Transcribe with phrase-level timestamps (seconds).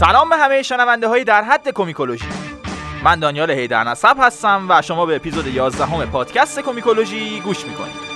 [0.00, 2.24] سلام به همه شنونده های در حد کومیکولوژی.
[3.04, 3.84] من دانیال هیدر
[4.18, 8.09] هستم و شما به اپیزود 11 همه پادکست کومیکولوژی گوش می‌کنید.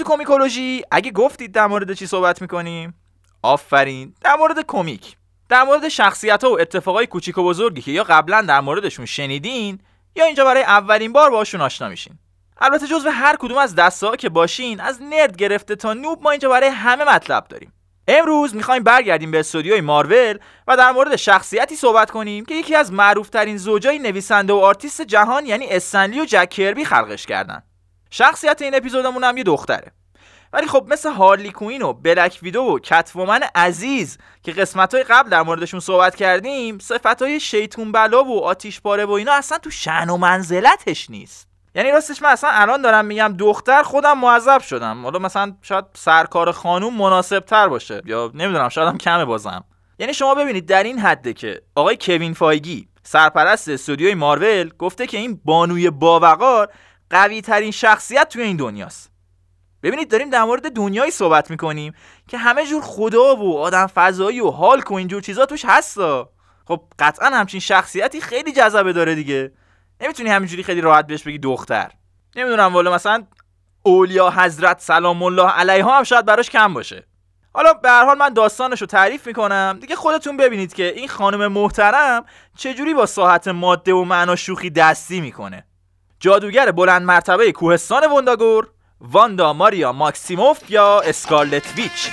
[0.00, 2.94] تو کومیکولوژی اگه گفتید در مورد چی صحبت می‌کنیم؟
[3.42, 4.14] آفرین.
[4.20, 5.16] در مورد کمیک.
[5.48, 9.78] در مورد شخصیت ها و اتفاقای کوچیک و بزرگی که یا قبلا در موردشون شنیدین
[10.16, 12.18] یا اینجا برای اولین بار باشون آشنا میشین.
[12.60, 16.48] البته جزو هر کدوم از دسته که باشین از nerd گرفته تا noob ما اینجا
[16.48, 17.72] برای همه مطلب داریم.
[18.08, 22.92] امروز می‌خوایم برگردیم به استودیوی مارول و در مورد شخصیتی صحبت کنیم که یکی از
[22.92, 27.62] معروفترین زوجای نویسنده و آرتیست جهان یعنی استن لی و جک کربی خلقش کردن.
[28.10, 29.92] شخصیت این اپیزودمون هم یه دختره.
[30.52, 35.30] ولی خب مثل هارلی کوین و بلک ویدو و کتومن عزیز که قسمت های قبل
[35.30, 39.70] در موردشون صحبت کردیم صفت های شیطون بلا و آتیش پاره و اینا اصلا تو
[39.70, 41.48] شن و منزلتش نیست.
[41.74, 45.02] یعنی راستش من اصلا الان دارم میگم دختر خودم معذب شدم.
[45.02, 49.64] حالا مثلا شاید سرکار خانوم مناسب تر باشه یا نمی‌دونم شاید هم کمه بازم.
[49.98, 55.16] یعنی شما ببینید در این حده که آقای کوین فایگی سرپرست استودیوی مارول گفته که
[55.16, 56.72] این بانوی باوقار
[57.10, 59.10] قوی ترین شخصیت توی این دنیاست.
[59.82, 61.94] ببینید داریم در مورد دنیایی صحبت می‌کنیم
[62.28, 66.30] که همه جور خدا و آدم فضایی و حال و اینجور چیزا توش هستا.
[66.66, 69.52] خب قطعا همچین شخصیتی خیلی جذبه داره دیگه.
[70.00, 71.90] نمی‌تونی همینجوری خیلی راحت بهش بگی دختر.
[72.36, 73.26] نمی‌دونم والا مثلا
[73.82, 77.06] اولیا حضرت سلام الله علیها هم شاید براش کم باشه.
[77.54, 79.78] حالا به هر حال من داستانش رو تعریف می‌کنم.
[79.80, 82.24] دیگه خودتون ببینید که این خانم محترم
[82.56, 85.66] چجوری با ساحت ماده و معنا شوخی دستی می‌کنه.
[86.20, 88.68] جادوگر بلند مرتبه کوهستان ونداگور
[89.00, 92.10] واندا ماریا ماکسیموف یا اسکارلت ویچ.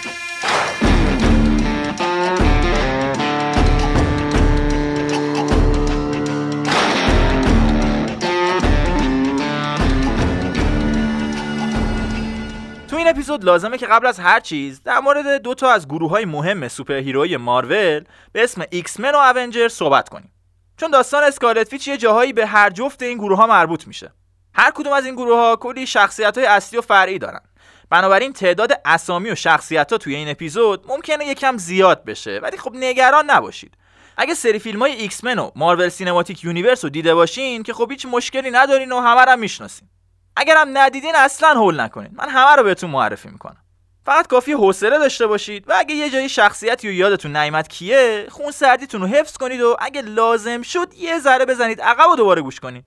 [12.97, 16.25] این اپیزود لازمه که قبل از هر چیز در مورد دو تا از گروه های
[16.25, 20.31] مهم سوپر هیروی مارول به اسم X-Men و Avengers صحبت کنیم.
[20.77, 24.11] چون داستان اسکارلت ویچ یه جاهایی به هر جفت این گروه ها مربوط میشه.
[24.53, 27.41] هر کدوم از این گروه ها کلی شخصیت های اصلی و فرعی دارن.
[27.89, 32.71] بنابراین تعداد اسامی و شخصیت ها توی این اپیزود ممکنه یکم زیاد بشه ولی خب
[32.75, 33.77] نگران نباشید.
[34.17, 38.05] اگه سری فیلم های X-Men و Marvel Cinematic Universe رو دیده باشین که خب هیچ
[38.05, 39.87] مشکلی ندارین و همه رو می‌شناسین.
[40.35, 42.11] اگرم ندیدین اصلا هول نکنین.
[42.13, 43.63] من همه رو بهتون معرفی می‌کنم.
[44.07, 48.51] فقط کافی حوصله داشته باشید و اگه یه جایی شخصیتی و یادتون نیامد کیه خون
[48.51, 52.59] سردیتون رو حفظ کنید و اگه لازم شد یه ذره بزنید عقب و دوباره گوش
[52.59, 52.85] کنید.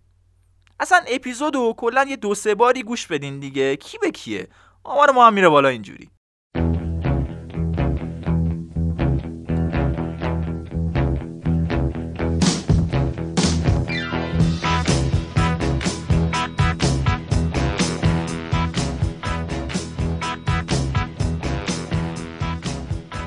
[0.81, 3.77] اصلا اپیزود و کلا یه دو سه باری گوش بدین دیگه.
[3.77, 4.49] کی به کیه؟
[4.85, 6.11] آمار ما هم میره بالا اینجوری.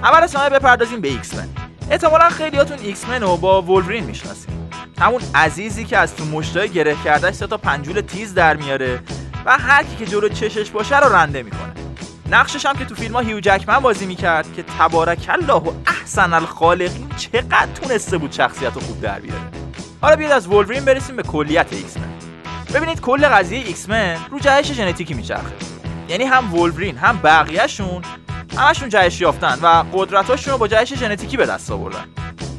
[0.03, 1.49] اول از همه بپردازیم به X-Men.
[1.91, 4.49] احتمالا خیلیاتون X-Men با ولورین می‌شناسید.
[4.99, 8.99] همون عزیزی که از تو مشتای گره کردش تا پنجول تیز در میاره
[9.45, 11.73] و هر کی که جلو چشش باشه رو رنده می‌کنه.
[12.29, 16.33] نقشش هم که تو فیلم ها هیو جکمن بازی می‌کرد که تبارک الله و احسن
[16.33, 19.41] الخالقین چقدر تونسته بود شخصیت رو خوب در بیاره.
[20.01, 22.09] حالا بیاید از ولورین برسیم به کلیت X-Men.
[22.73, 25.53] ببینید کل قضیه X-Men رو جهش ژنتیکی میچرخه.
[26.09, 28.01] یعنی هم ولورین هم بقیهشون
[28.57, 32.05] همشون جهش یافتن و قدرتاشون رو با جهش ژنتیکی به دست آوردن.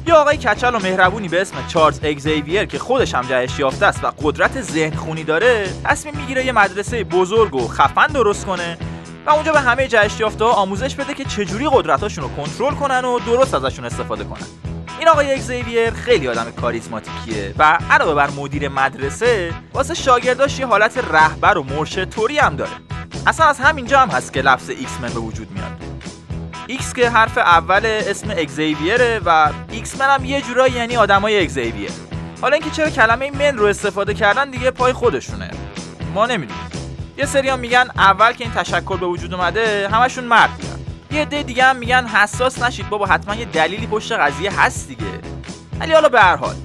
[0.07, 4.03] یا آقای کچل و مهربونی به اسم چارلز اگزیویر که خودش هم جهش یافته است
[4.03, 8.77] و قدرت ذهن خونی داره تصمیم می‌گیره یه مدرسه بزرگ و خفن درست کنه
[9.25, 13.19] و اونجا به همه جهش یافته آموزش بده که چجوری قدرتاشون رو کنترل کنن و
[13.19, 14.45] درست ازشون استفاده کنن.
[14.99, 20.97] این آقای اگزیویر خیلی آدم کاریزماتیکیه و علاوه بر مدیر مدرسه واسه شاگرداش یه حالت
[20.97, 22.71] رهبر و مرشد طوری هم داره.
[23.27, 25.71] اصلا از همینجا هم هست که لفظ X-Men به وجود میاد.
[26.67, 31.91] X که حرف اول اسم اگزیویره و X-Men هم یه جورایی یعنی آدمای اگزیویر
[32.41, 35.51] حالا اینکه چرا کلمه men رو استفاده کردن دیگه پای خودشونه.
[36.13, 36.63] ما نمی‌دونیم.
[37.17, 40.79] یه سری هم میگن اول که این تشکل به وجود اومده همشون مرد بودن
[41.11, 45.05] یه عده دیگه هم میگن حساس نشید بابا حتما یه دلیلی پشت قضیه هست دیگه.
[45.79, 46.55] ولی حالا به هر حال.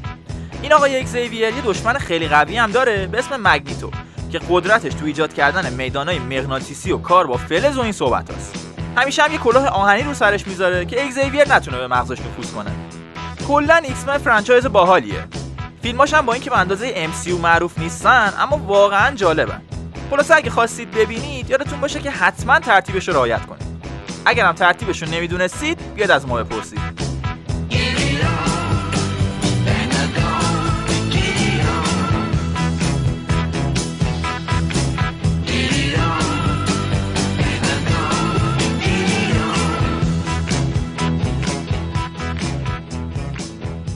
[0.62, 3.90] این آقای اگزیویر یه دشمن خیلی قوی هم داره به اسم مگنیتو
[4.31, 8.67] که قدرتش تو ایجاد کردن میدانای مغناطیسی و کار با فلز و این صحبتاست.
[8.97, 12.71] همیشه هم یه کلاه آهنی رو سرش می‌ذاره که اگزیویر نتونه به مغزش نفوذ کنه.
[13.49, 15.25] کلا X-Men franchise باحالیه.
[15.82, 19.62] فیلماش هم با اینکه به اندازه MCU معروف نیستن اما واقعا جالبن.
[20.11, 23.62] خلاصه اگه خواستید ببینید یادتون باشه که حتما ترتیبش رو رعایت کنید.
[24.25, 27.09] اگرم ترتیبش رو نمی‌دونستید بیاید از ما بپرسید.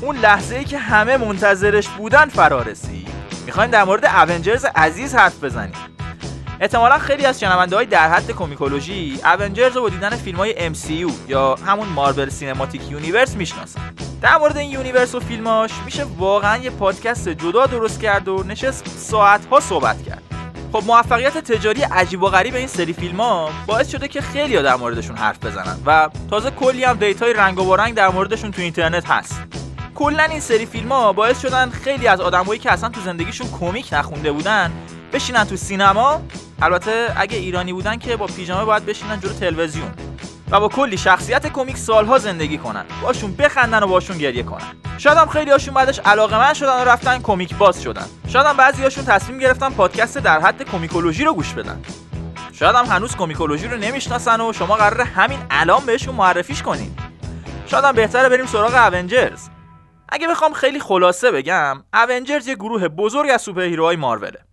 [0.04, 3.08] اون لحظه ای که همه منتظرش بودن فرا رسید
[3.46, 5.74] می‌خوایم در مورد Avengers عزیز حرف بزنیم.
[6.60, 11.12] احتمالا خیلی از شنونده های در حد کمیکولوژی Avengers رو با دیدن فیلم های MCU
[11.28, 13.80] یا همون Marvel Cinematic Universe می‌شناسن.
[14.22, 18.98] در مورد این universe و فیلماش میشه واقعا یه پادکست جدا درست کرد و نشست
[18.98, 20.22] ساعت ها صحبت کرد.
[20.72, 24.62] خب موفقیت تجاری عجیب و غریب این سری فیلم ها باعث شده که خیلی ها
[24.62, 28.50] در موردشون حرف بزنن و تازه کلی هم data ی رنگ و وارنگ در موردشون
[28.50, 29.53] تو اینترنت هست.
[29.94, 33.88] کلا این سری فیلم ها باعث شدن خیلی از آدمایی که اصلا تو زندگیشون کمیک
[33.92, 34.72] نخونده بودن
[35.12, 36.22] بشینن تو سینما.
[36.62, 39.90] البته اگه ایرانی بودن که با پیژامه باید بشینن جلو تلویزیون
[40.50, 42.84] و با کلی شخصیت کمیک سالها زندگی کنن.
[43.02, 44.64] باشون بخندن و باشون گریه کنن.
[44.98, 48.06] شاید هم خیلی هاشون بعدش علاقه من شدن و رفتن کمیک باز شدن.
[48.28, 51.82] شاید هم بعضی هاشون تصمیم گرفتن پادکست در حد کمیکولوژی رو گوش بدن.
[52.52, 56.96] شاید هم هنوز کمیکولوژی رو نمی‌شناسن و شما قرار همین الان بهشون معرفیش کنین.
[57.66, 59.48] شاید هم بهتره بریم سراغ Avengers
[60.08, 64.44] اگه بخوام خیلی خلاصه بگم Avengers یه گروه بزرگ از superhero های ماروله.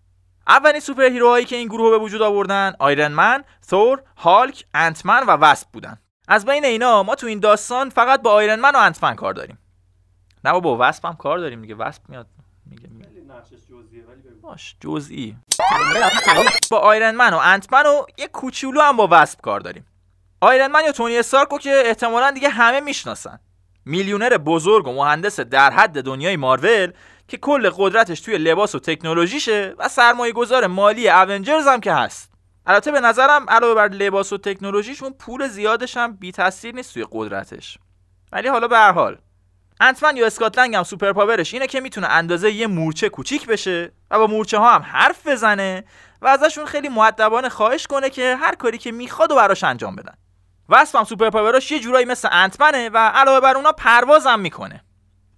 [0.48, 5.30] اولین superhero هایی که این گروه به وجود آوردن Iron Man، ثور، هالک، Ant-Man و
[5.30, 5.98] وسپ بودن.
[6.28, 9.58] از بین اینا ما تو این داستان فقط با Iron Man و Ant-Man کار داریم.
[10.44, 11.74] نه با وسپ هم کار داریم دیگه.
[11.74, 12.26] وسپ میاد
[12.66, 12.88] میگه
[14.42, 15.36] باش جزئی.
[16.70, 19.86] با Iron Man و Ant-Man و یه کوچولو هم با وسپ کار داریم.
[20.40, 23.38] آیرن من یا تونی استارکو که احتمالا دیگه همه می‌شناسن.
[23.84, 26.92] میلیونر بزرگ و مهندس در حد دنیای مارول
[27.28, 32.32] که کل قدرتش توی لباس و تکنولوژیشه و سرمایه گذار مالی اونجرز هم که هست.
[32.66, 37.06] البته به نظرم علاوه بر لباس و تکنولوژیشون پول زیادش هم بی تاثیر نیست توی
[37.12, 37.78] قدرتش.
[38.32, 39.18] ولی حالا به هر حال
[39.80, 44.18] انتمن یا اسکاتلنگ هم سوپر پاورش اینه که می‌تونه اندازه یه مورچه کوچیک بشه و
[44.18, 45.84] با مورچه ها هم حرف بزنه
[46.22, 50.14] و ازشون خیلی معدبانه خواهش کنه که هر کاری که می‌خواد و براش انجام بدن.
[50.68, 54.84] واسه هم سوپر پاوراش یه جورایی مثل انتمنه و علاوه بر اونا پروازم می‌کنه.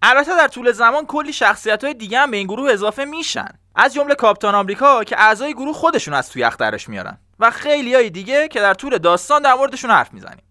[0.03, 3.49] البته در طول زمان کلی شخصیت های دیگه هم به این گروه اضافه میشن.
[3.75, 8.11] از جمله کاپتان آمریکا که اعضای گروه خودشون از توی اخترش میارن و خیلی های
[8.11, 10.45] دیگه که در طول داستان در موردشون حرف می‌زنیم.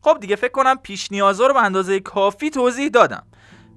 [0.00, 3.26] خب دیگه فکر کنم پیش نیازا رو به اندازه کافی توضیح دادم.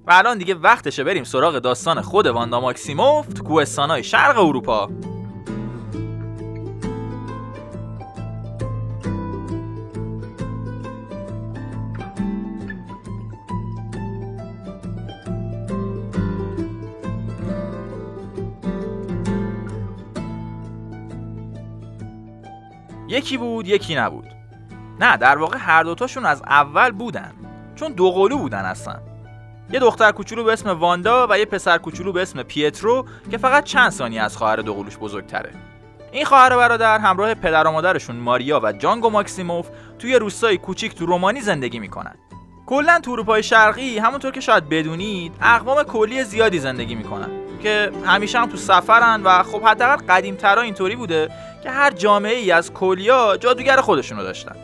[0.06, 4.90] و الان دیگه وقتشه بریم سراغ داستان خود واندا ماکسیموف تو کوهستانهای شرق اروپا.
[23.18, 24.28] یکی بود یکی نبود.
[25.00, 27.32] نه در واقع هر دوتاشون از اول بودن
[27.74, 28.96] چون دو قلو بودن اصلا.
[29.70, 33.64] یه دختر کوچولو به اسم واندا و یه پسر کوچولو به اسم پیترو که فقط
[33.64, 35.50] چند ثانیه از خواهر دوقلوش بزرگتره.
[36.12, 39.68] این خواهر و برادر همراه پدر و مادرشون ماریا و جانگو ماکسیموف
[39.98, 42.14] توی روستای کوچیک تو رومانی زندگی می‌کنن.
[42.66, 47.47] کلا تو اروپای شرقی همونطور که شاید بدونید اقوام کلی زیادی زندگی می‌کنن.
[47.62, 51.30] که همیشه هم تو سفرن و خب حداقل قدیمترا اینطوری بوده
[51.62, 54.56] که هر جامعه ای از کلیا جادوگر خودشونو داشتن.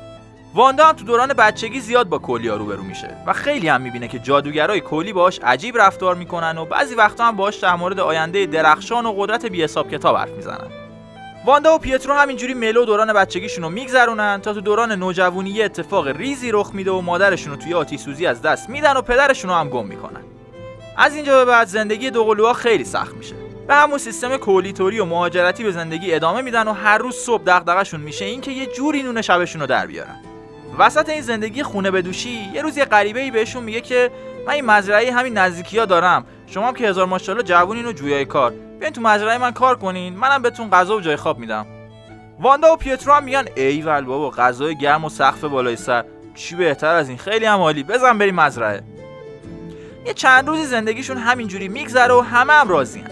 [0.54, 4.18] واندا هم تو دوران بچگی زیاد با کلیا روبرو میشه و خیلی هم می‌بینه که
[4.18, 9.06] جادوگرای کلی باش عجیب رفتار می‌کنن و بعضی وقتا هم باش در مورد آینده درخشان
[9.06, 10.70] و قدرت بی حساب کتاب حرف می‌زنن.
[11.44, 16.50] واندا و پیترو همینجوری ملو دوران بچگیشون رو میگذرونن تا تو دوران نوجوانی اتفاق ریزی
[16.52, 19.68] رخ میده و مادرشون رو توی آتیش سوزی از دست میدن و پدرشون رو هم
[19.68, 20.20] گم می‌کنن.
[20.96, 23.34] از اینجا به بعد زندگی دوقلوها خیلی سخت میشه.
[23.68, 28.00] به همون سیستم کولیتوری و مهاجرتی به زندگی ادامه میدن و هر روز صبح دغدغه‌شون
[28.00, 30.16] میشه اینکه یه جوری نون شبشون رو در بیارن.
[30.78, 34.10] وسط این زندگی خونه بدوشی یه روز یه غریبه ای بهشون میگه که
[34.46, 36.26] من این مزرعه همین نزدیکی ها دارم.
[36.46, 38.50] شما که هزار ماشاءالله جوونین و جویای کار.
[38.78, 40.16] بیاین تو مزرعه من کار کنین.
[40.16, 41.66] منم بهتون غذا و جای خواب میدم.
[42.40, 46.04] واندا و پیترو هم میگن ایول بابا غذای گرم و سقف بالای سر.
[46.34, 47.82] چی بهتر از این؟ خیلی هم عالی.
[47.82, 48.82] بزن بریم مزرعه.
[50.06, 53.10] یه چند روزی زندگیشون همینجوری میگذره و همه هم راضیان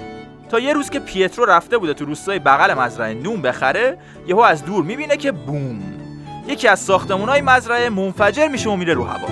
[0.49, 4.64] تا یه روز که پیترو رفته بوده تو روستای بغل مزرعه نون بخره یهو از
[4.64, 5.82] دور می‌بینه که بوم.
[6.49, 9.28] یکی از ساختمونای مزرعه منفجر میشه و میره رو هوا.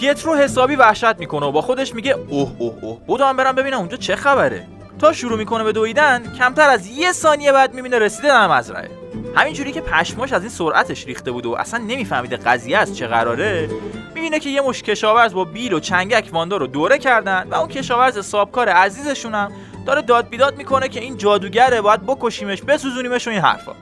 [0.00, 2.98] پیترو حسابی وحشت می‌کنه و با خودش میگه اوه اوه اوه.
[3.06, 4.66] بودم برم ببینم اونجا چه خبره.
[4.98, 8.90] تا شروع می‌کنه به دویدن کمتر از یه ثانیه بعد می‌بینه رسیده در مزرعه.
[9.36, 13.68] همینجوری که پشماش از این سرعتش ریخته بود و اصلا نمیفهمیده قضیه از چه قراره
[14.14, 17.68] می‌بینه که یه مش کشاورز با بیل و چنگک واندا رو دوره کردن و اون
[17.68, 19.52] کشاورز سابکار عزیزشونم
[19.86, 23.72] داره داد بیداد می‌کنه که این جادوگره باید بکشیمش بسوزونیمش و این حرفا.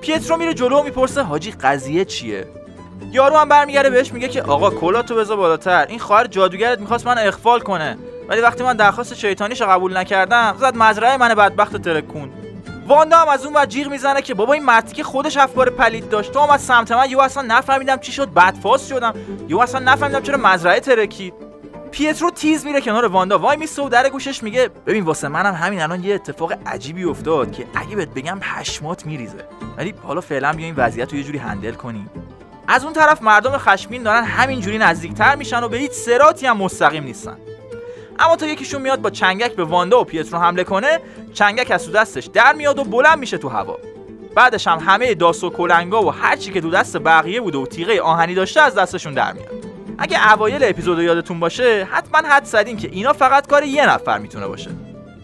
[0.00, 2.46] پیترو میره جلو و می‌پرسه حاجی قضیه چیه؟
[3.12, 5.86] یارو هم برمیگرده بهش میگه که آقا کلاتو بذار بالاتر.
[5.86, 7.98] این خواهر جادوگرت می‌خواست من اخفال کنه.
[8.28, 12.30] ولی وقتی من درخواست شیطانیش قبول نکردم زد مزرعه من بدبخت ترکون.
[12.86, 16.08] واندا هم از اون و جیغ می‌زنه که بابا این مردی که خودش افکار پلید
[16.08, 16.32] داشت.
[16.32, 19.14] تو از سمت من یو اصلا نفهمیدم چی شد بدفاس شدم.
[19.48, 21.34] یو اصلا نفهمیدم چرا مزرعه ترکید
[21.90, 23.38] پیترو تیز میره کنار واندا.
[23.38, 27.52] وای میسه و در گوشش میگه ببین واسه منم همین الان یه اتفاق عجیبی افتاد
[27.52, 29.44] که اگه بهت بگم پشمات میریزه.
[29.76, 32.10] ولی حالا فعلا بیا این وضعیت رو یه جوری هندل کنیم
[32.72, 37.04] از اون طرف مردم خشمین دارن همینجوری نزدیکتر میشن و به هیچ سراتی هم مستقیم
[37.04, 37.36] نیستن.
[38.18, 41.00] اما تا یکیشون میاد با چنگک به واندا و پیترو حمله کنه
[41.34, 43.78] چنگک از تو دستش در میاد و بلند میشه تو هوا.
[44.34, 47.66] بعدش هم همه داس و کلنگا و هر چی که تو دست بقیه بوده و
[47.66, 49.66] تیغه آهنی داشته از دستشون در میاد.
[49.98, 54.46] اگه اوایل اپیزود یادتون باشه حتما حد زدین که اینا فقط کار یه نفر می‌تونه
[54.46, 54.70] باشه.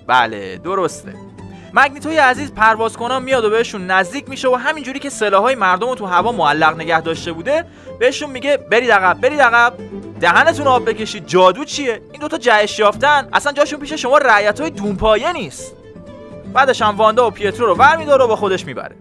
[0.06, 1.25] بله درسته.
[1.72, 5.94] مگنیتوی عزیز پرواز کنان میاد و بهشون نزدیک میشه و همینجوری که سلاحهای مردم رو
[5.94, 7.64] تو هوا معلق نگه داشته بوده
[7.98, 9.74] بهشون میگه برید عقب برید عقب.
[10.20, 13.28] دهنتون آب بکشید جادو چیه؟ این دوتا جهش یافتن.
[13.32, 15.76] اصلا جاشون پیش شما رعیت های دونپایه نیست.
[16.54, 18.96] بعدش هم واندا و پیترو رو برمیداره و با خودش می‌بره.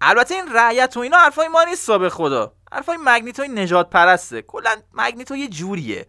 [0.00, 2.52] البته این رعیت و اینا حرفای ما نیست به خدا.
[2.72, 6.06] حرفای مگنیتوی نجات پرسته کلا مگنیتو یه جوریه.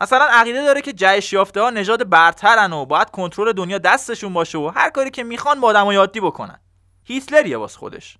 [0.00, 4.58] مثلا عقیده داره که جهش یافته ها نژاد برترن و باید کنترل دنیا دستشون باشه
[4.58, 6.60] و هر کاری که می‌خوان با آدمای عادی بکنن.
[7.04, 8.18] هیتلریه واس خودش.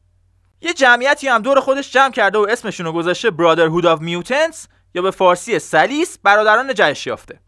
[0.61, 5.03] یه جمعیتی هم دور خودش جمع کرده و اسمشون رو گذاشته Brotherhood of Mutants یا
[5.03, 7.41] به فارسی سلیس برادران جهش یافته.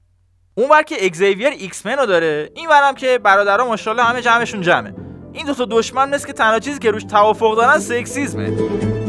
[0.55, 4.95] اون که اگزیویر ایکس رو داره این ورم که برادران ماشاءالله همه جمعشون جمعه.
[5.33, 9.02] این دو تا دشمن مثل که تنها چیزی که روش توافق دارن sexism ه.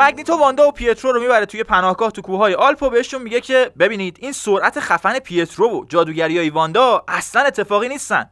[0.00, 4.18] مگنیتو واندا و پیترو رو می‌بره توی پناهگاه تو کوههای آلپ بهشون میگه که ببینید
[4.20, 8.30] این سرعت خفن پیترو و جادوگری های واندا اصلا اتفاقی نیستن.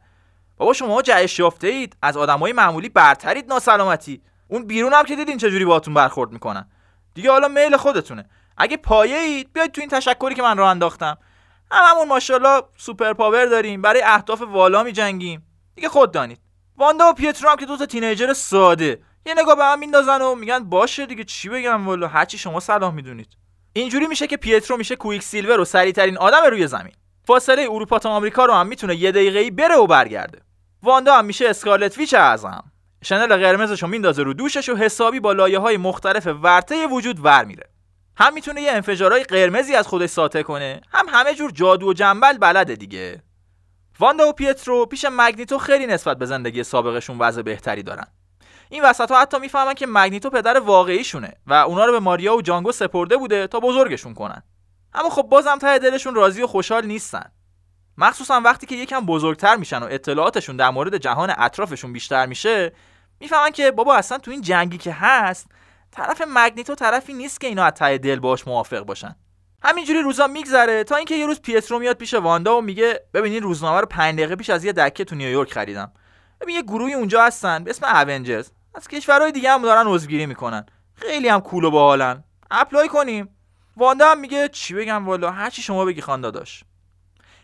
[0.57, 4.21] بابا شما جهش یافته اید از آدمای معمولی برترید ناسلامتی.
[4.47, 6.69] اون بیرون هم که دیدین چجوری باهاتون برخورد می‌کنن.
[7.13, 8.29] دیگه حالا میل خودتونه.
[8.57, 11.17] اگه پایه اید بیاید تو این لشکری که من راه انداختم.
[11.71, 15.47] هممون ماشاءالله superpower داریم برای اهداف والا میجنگیم.
[15.75, 16.39] دیگه خود دانید.
[16.77, 19.01] واندا و پیترو هم که دو تا teenager ساده.
[19.27, 22.93] یه نگاه به هم میندازن و میگن باشه دیگه چی بگم؟ والا هرچی شما صلاح
[22.93, 23.37] می‌دونید.
[23.73, 26.93] اینجوری میشه که پیترو میشه Quicksilver و سریع ترین آدم روی زمین.
[27.23, 30.41] فاصله اروپا تا آمریکا رو هم می‌تونه یه دقیقه بره و برگرده.
[30.83, 32.71] واندا هم میشه Scarlet Witch اعظم.
[33.03, 37.45] شنل قرمزش رو میندازه رو دوشش و حسابی با لایه های مختلف ورطه وجود ور
[37.45, 37.69] میره.
[38.17, 42.37] هم می‌تونه یه انفجارهای قرمزی از خودش ساطع کنه هم همه جور جادو و جنبل
[42.37, 43.21] بلده دیگه.
[43.99, 48.07] واندا و پیترو پیش مگنیتو خیلی نسبت به زندگی سابقشون وضع بهتری دارن.
[48.69, 52.41] این وسط ها حتی می‌فهمن که مگنیتو پدر واقعیشونه و اونا رو به ماریا و
[52.41, 54.43] جانگو سپرده بوده تا بزرگشون کنن.
[54.93, 57.31] اما خب بازم ته دلشون راضی و خوشحال نیستن.
[57.97, 62.73] مخصوصا وقتی که یکم بزرگتر میشن و اطلاعاتشون در مورد جهان اطرافشون بیشتر میشه
[63.19, 65.47] می‌فهمن که بابا اصلا تو این جنگی که هست
[65.91, 69.15] طرف مگنیتو طرفی نیست که اینا از ته دل باش موافق باشن.
[69.63, 73.43] همینجوری روزا میگذره تا اینکه یه روز پیترو میاد پیش واندا و میگه ببین این
[73.43, 75.91] روزنامه رو 5 دقیقه پیش از یه دکه تو نیویورک خریدم.
[76.41, 80.65] ببین یه گروهی اونجا هستن به اسم Avengers از کشورهای دیگه هم دارن عضوگیری می‌کنن.
[80.93, 82.23] خیلی هم cool و باحالن.
[82.51, 83.29] apply کنیم.
[83.77, 86.63] واندا هم میگه چی بگم والا؟ هر چی شما بگی خان داداش.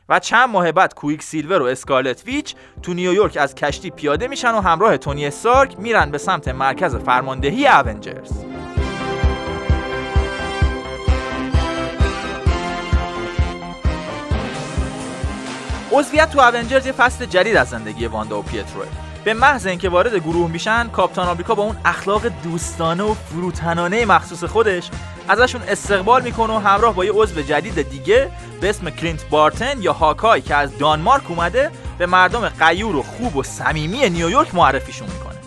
[0.10, 4.62] و چند ماه بعد Quicksilver و Scarlet Witch تو نیویورک از کشتی پیاده میشن و
[4.62, 8.53] همراه تونی استارک میرن به سمت مرکز فرماندهی Avengers
[15.94, 18.86] عضویت تو Avengers یه فصل جدید از زندگی واندا و پیتروه
[19.24, 24.44] به محض اینکه وارد گروه میشن کاپتان آمریکا با اون اخلاق دوستانه و فروتنانه مخصوص
[24.44, 24.90] خودش
[25.28, 28.30] ازشون استقبال می‌کنه و همراه با یه عضو جدید دیگه
[28.62, 33.36] به اسم کلینت بارتن یا Hawkeye که از دانمارک اومده به مردم غیور و خوب
[33.36, 35.38] و صمیمی نیویورک معرفیشون می‌کنه.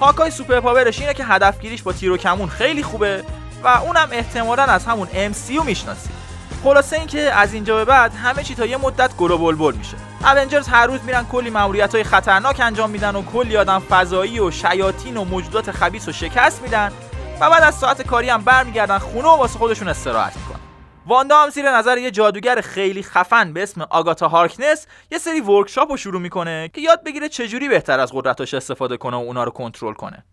[0.00, 3.24] Hawkeye superpower ش اینه که هدفگیریش با تیر و کمون خیلی خوبه
[3.64, 6.08] و اونم احتمالا از همون MCU می‌شناسی
[6.64, 9.96] خلاصه اینکه از اینجا به بعد همه چی تا یه مدت گرو بلبل میشه.
[10.36, 14.50] اونجرز هر روز میرن کلی ماموریت های خطرناک انجام میدن و کلی آدم فضایی و
[14.50, 16.92] شیاطین و موجودات خبیث و شکست میدن
[17.40, 20.60] و بعد از ساعت کاری هم برمیگردن خونه و واسه خودشون استراحت می‌کنن.
[21.06, 25.90] واندا هم زیر نظر یه جادوگر خیلی خفن به اسم آگاتا هارکنس یه سری ورکشاپ
[25.90, 29.50] رو شروع می‌کنه که یاد بگیره چجوری بهتر از قدرتاش استفاده کنه و اونا رو
[29.50, 30.24] کنترل کنه.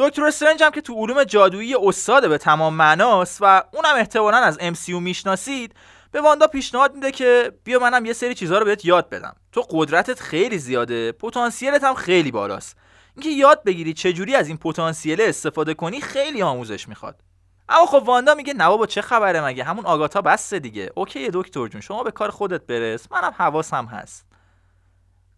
[0.00, 4.58] دکتر استرنج هم که تو علوم جادویی استاده به تمام معناست و اونم احتمالا از
[4.58, 5.74] MCU می‌شناسید
[6.12, 9.36] به واندا پیشنهاد میده که بیا منم یه سری چیزها رو بهت یاد بدم.
[9.52, 12.76] تو قدرتت خیلی زیاده پتانسیلت هم خیلی بالاست.
[13.16, 17.20] اینکه یاد بگیری چجوری از این پتانسیل استفاده کنی خیلی آموزش می‌خواد.
[17.68, 20.90] اما خب واندا میگه نه بابا چه خبره مگه؟ همون آگاتا بسته دیگه.
[20.94, 23.12] اوکی دکتر جون شما به کار خودت برس.
[23.12, 24.26] منم حواسم هست.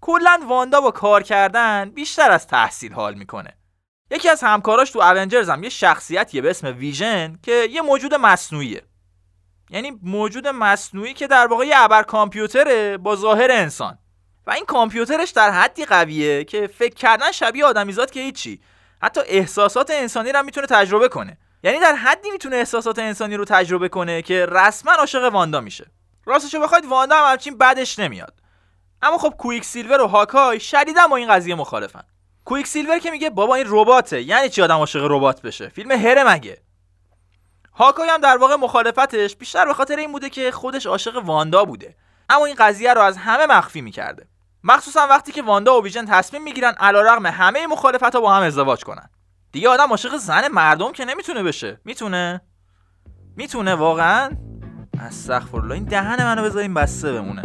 [0.00, 3.56] کلا واندا با کار کردن بیشتر از تحصیل حال می‌کنه.
[4.12, 8.82] یکی از همکاراش تو اونجرز هم یه شخصیتیه به اسم ویژن که یه موجود مصنوعیه.
[9.70, 13.98] یعنی موجود مصنوعی که در واقع یه ابر کامپیوتره با ظاهر انسان.
[14.46, 18.60] و این کامپیوترش در حدی قویه که فکر کردن شبیه آدمیزاد که هیچی.
[19.02, 21.38] حتی احساسات انسانی رو می‌تونه تجربه کنه.
[21.62, 25.90] یعنی در حدی می‌تونه احساسات انسانی رو تجربه کنه که رسما عاشق واندا میشه.
[26.26, 28.34] راستشو بخواید واندا هم همچین بدش نمیاد.
[29.02, 32.04] اما خب کویک سیلور و هاکای شدیدا با این قضیه مخالفن.
[32.44, 34.22] کویک سیلور که میگه بابا این رباته.
[34.22, 36.58] یعنی چی آدم عاشق ربات بشه؟ فیلم هره مگه؟
[37.74, 41.96] هاکای هم در واقع مخالفتش بیشتر به خاطر این بوده که خودش عاشق واندا بوده.
[42.30, 44.28] اما این قضیه رو از همه مخفی می‌کرده.
[44.64, 48.84] مخصوصا وقتی که واندا و ویژن تصمیم می‌گیرن علیرغم همه مخالفت ها با هم ازدواج
[48.84, 49.10] کنن.
[49.52, 51.80] دیگه آدم عاشق زن مردم که نمی‌تونه بشه.
[51.84, 52.40] می‌تونه؟
[53.36, 54.30] می‌تونه واقعا؟
[55.00, 57.42] استغفرالله این دهن منو بذاریم بسته بمونه.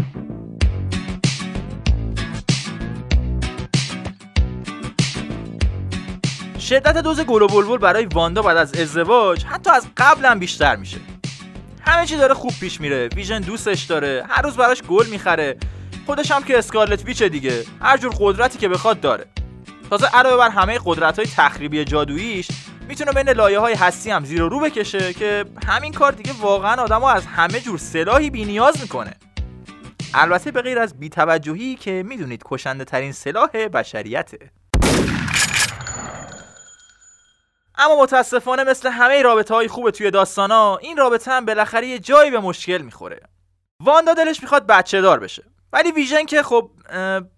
[6.70, 10.76] شدت دوز گل و بلبل برای واندا بعد از ازدواج حتی از قبل هم بیشتر
[10.76, 10.98] میشه.
[11.82, 15.58] همه چی داره خوب پیش میره ویژن دوستش داره هر روز براش گل می‌خره.
[16.06, 19.26] خودش هم که اسکارلت ویچه دیگه هر جور قدرتی که بخواد داره.
[19.90, 22.48] تازه علاوه بر همه قدرت های تخریبی جادوییش
[22.88, 26.82] می‌تونه بین لایه های هستی هم زیر و رو بکشه که همین کار دیگه واقعا
[26.82, 29.14] آدم از همه جور سلاحی بینیاز می‌کنه.
[30.14, 34.52] البته به غیر از بیتوجهی که می‌دونید کشنده ترین سلاح بشریته.
[37.78, 42.32] اما متاسفانه مثل همه رابطه های خوب توی داستانا این رابطه هم بالاخره یه جایی
[42.32, 43.20] به مشکل می‌خوره.
[43.80, 45.44] واندا دلش می‌خواد بچه دار بشه.
[45.74, 46.72] ولی ویژن که خب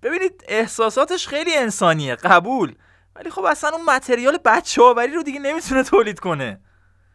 [0.04, 2.76] ببینید احساساتش خیلی انسانیه قبول.
[3.16, 6.62] ولی خب اصلا اون متریال بچه آوری رو دیگه نمی‌تونه تولید کنه.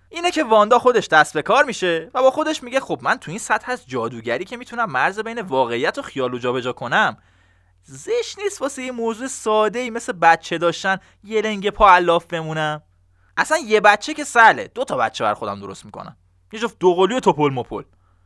[0.09, 3.31] اینه که واندا خودش دست به کار میشه و با خودش میگه خب من تو
[3.31, 7.17] این سطح از جادوگری که می‌تونم مرز بین واقعیت و خیال و جابجا کنم.
[7.83, 12.83] زش نیست واسه یه موضوع ساده ای مثل بچه داشتن یه لنگ پا علاف بمونم.
[13.37, 16.17] اصلا یه بچه که سله دو تا بچه بر خودم درست می‌کنم.
[16.53, 17.83] یه جفت دوقلوی توپل مپل.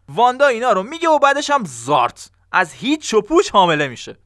[0.08, 2.30] واندا اینا رو میگه و بعدش هم زارت.
[2.52, 4.16] از هیچ چپوش حامله میشه.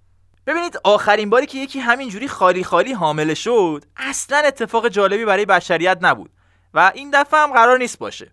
[0.47, 5.99] ببینید آخرین باری که یکی همینجوری خالی خالی حامله شد اصلا اتفاق جالبی برای بشریت
[6.01, 6.31] نبود
[6.75, 8.33] و این دفعه هم قرار نیست باشه.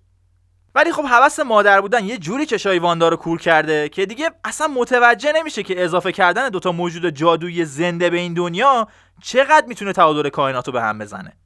[0.75, 4.67] ولی خب حوس مادر بودن یه جوری چشای واندا رو کور کرده که دیگه اصلا
[4.67, 8.87] متوجه نمیشه که اضافه کردن دوتا موجود جادویی زنده به این دنیا
[9.23, 11.37] چقدر می‌تونه تعادل کائنات رو به هم بزنه.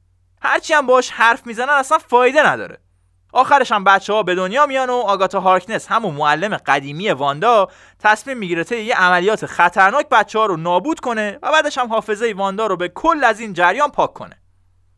[0.44, 2.80] هرچی هم باش حرف می‌زنن اصلا فایده نداره.
[3.34, 7.68] آخرش هم بچه ها به دنیا میان و آگاتا هارکنس همون معلم قدیمی واندا
[8.00, 12.34] تصمیم می‌گیره طی یه عملیات خطرناک بچه ها رو نابود کنه و بعدش هم حافظه
[12.38, 14.42] واندا رو به کل از این جریان پاک کنه.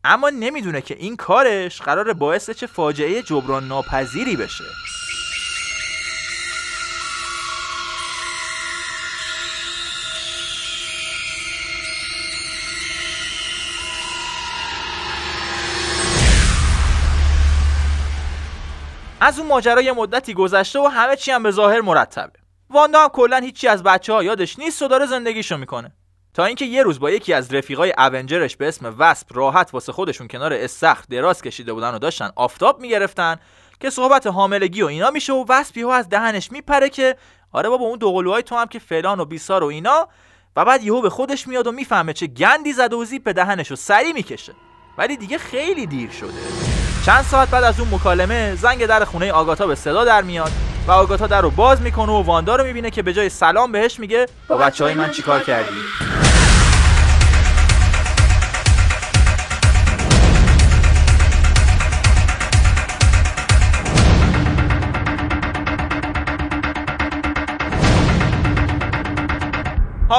[0.04, 4.64] اما نمی‌دونه که این کارش قرار باعث چه فاجعه جبران ناپذیری بشه.
[19.26, 22.32] از اون ماجرا یه مدتی گذشته و همه چی هم به ظاهر مرتبه.
[22.70, 25.92] واندا هم کلا هیچی از بچه ها یادش نیست و داره زندگیشو می‌کنه.
[26.34, 30.28] تا اینکه یه روز با یکی از رفیقای اونجرش به اسم وسپ راحت واسه خودشون
[30.28, 33.36] کنار استخر دراز کشیده بودن و داشتن آفتاب می‌گرفتن
[33.80, 37.16] که صحبت حاملگی و اینا میشه و وسپی ها از دهنش میپره که
[37.52, 40.08] آره بابا اون دوقلوهای تو هم که فلان و بیسار و اینا.
[40.56, 43.72] و بعد یهو به خودش میاد و می‌فهمه چه گندی زده و زیپ به دهنش
[43.72, 44.52] و سری می‌کشه.
[44.98, 46.75] ولی دیگه خیلی دیر شده.
[47.06, 50.52] چند ساعت بعد از اون مکالمه زنگ در خونه آگاتا به صدا در میاد
[50.88, 54.00] و آگاتا در رو باز می‌کنه و واندا رو می‌بینه که به جای سلام بهش
[54.00, 55.76] میگه با بچه های من چیکار کردی؟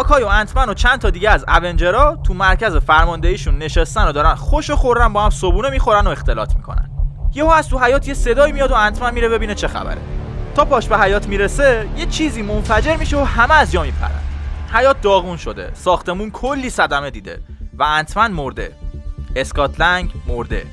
[0.08, 4.36] هاکای و انتمن و چند تا دیگه از اونجرا تو مرکز فرماندهیشون نشستن و دارن
[4.36, 6.90] خوش و خورن با هم صبونه می‌خورن و اختلاط می‌کنن.
[7.34, 9.98] یهو از تو حیات یه صدایی میاد و انتمن میره ببینه چه خبره.
[10.56, 14.22] تا پاش به حیات می‌رسه یه چیزی منفجر میشه و همه از جا میپرن.
[14.74, 17.40] حیات داغون شده ساختمون کلی صدمه دیده
[17.78, 18.72] و انتمن مرده.
[19.36, 20.66] اسکاتلنگ مرده.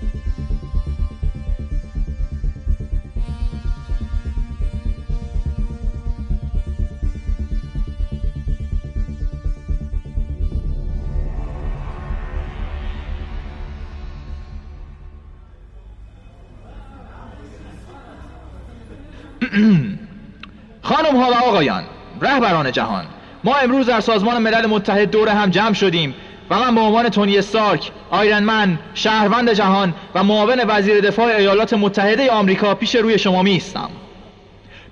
[20.83, 21.85] خانم ها و آقایان
[22.21, 23.05] رهبران جهان
[23.45, 26.15] ما امروز در سازمان ملل متحد دور هم جمع شدیم
[26.51, 32.31] و من به عنوان تونی استارک آیرنمن شهروند جهان و معاون وزیر دفاع ایالات متحده
[32.31, 33.63] آمریکا پیش روی شما می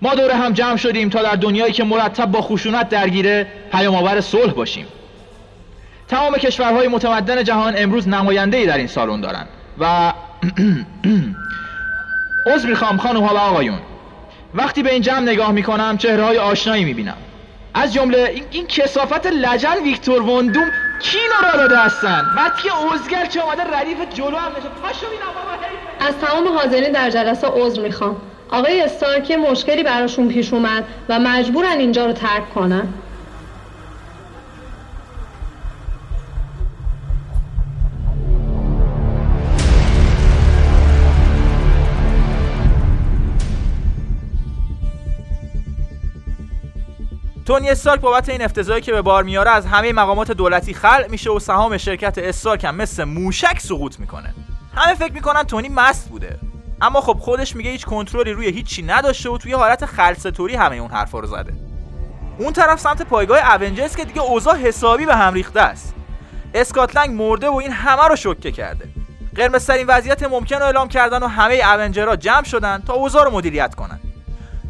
[0.03, 4.53] ما دور هم جمع شدیم تا در دنیایی که مرتب با خشونت درگیره پیامآور صلح
[4.53, 4.87] باشیم.
[6.09, 9.49] تمام کشورهای متمدن جهان امروز نماینده ای در این سالن دارند
[9.79, 10.13] و
[12.55, 13.79] عذر می‌خوام خانم ها و آقایون.
[14.55, 17.17] وقتی به این جمع نگاه می‌کنم چهره های آشنایی می‌بینم.
[17.75, 22.27] از جمله این, این کسافت لجن ویکتور وندوم کی را داده هستن.
[22.37, 25.07] متی اوزگر چه اومده ردیف جلو هم پاشو
[26.01, 28.17] از تمام حاضرین در جلسه عذر می‌خوام.
[28.51, 32.89] آقای استارک مشکلی براشون پیش اومد و مجبورن اینجا رو ترک کنن.
[47.53, 51.31] تونی استارک بابت این افتضاحی که به بار میاره از همه مقامات دولتی خلع میشه
[51.31, 54.35] و سهام شرکت استارک هم مثل موشک سقوط می‌کنه.
[54.77, 56.39] همه فکر می‌کنن تونی مست بوده.
[56.81, 60.91] اما خب خودش میگه هیچ کنترلی روی هیچی نداشته و توی حالت خلصتوری همه اون
[60.91, 61.53] حرفا رو زده.
[62.39, 65.95] اون طرف سمت پایگاه اونجرز که دیگه اوضاع حسابی به هم ریخته است.
[66.55, 68.89] اسکاتلنگ مرده و این همه رو شوکه کرده.
[69.37, 73.75] قرمزترین وضعیت ممکن رو اعلام کردن و همه اونجرها جمع شدن تا اوضاع رو مدیریت
[73.75, 74.01] کنن.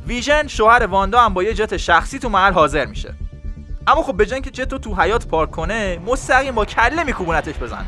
[0.07, 3.15] ویژن شوهر واندا هم با یه جت شخصی تو محل حاضر میشه.
[3.87, 7.87] اما خب به که جت رو تو حیات پارک کنه مستقیم با کله میکوبونتش بزن.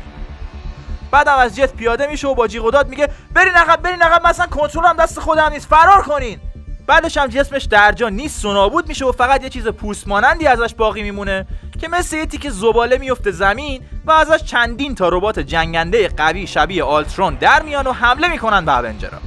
[1.11, 4.85] بعدم از جت پیاده میشه و با جیغ میگه برین عقب برین عقب مثلا کنترل
[4.85, 6.39] هم دست خودم نیست فرار کنین.
[6.87, 10.47] بعدش هم جسمش در جا نیست و نابود میشه و فقط یه چیز پوست مانندی
[10.47, 11.47] ازش باقی میمونه
[11.81, 16.83] که مثل یه تیکه زباله میفته زمین و ازش چندین تا ربات جنگنده قوی شبیه
[16.83, 19.19] آلترون در میان و حمله می‌کنن به اونجرا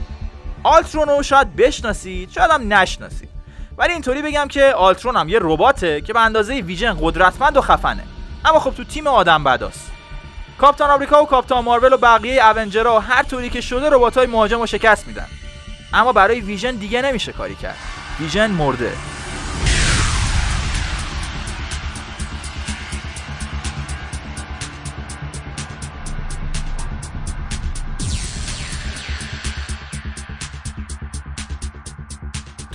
[0.62, 3.28] آلترون رو شاید بشناسید شاید هم نشناسید.
[3.78, 8.04] ولی اینطوری بگم که آلترون هم یه رباته که به اندازه ویژن قدرتمند و خفنه.
[8.44, 9.90] اما خب تو تیم آدم بداست
[10.58, 14.66] کاپتان آمریکا و کاپتان مارول و بقیه اونجرها هر طوری که شده ربات‌های مهاجم رو
[14.66, 15.26] شکست میدن.
[15.92, 17.76] اما برای ویژن دیگه نمیشه کاری کرد.
[18.20, 18.92] ویژن مرده.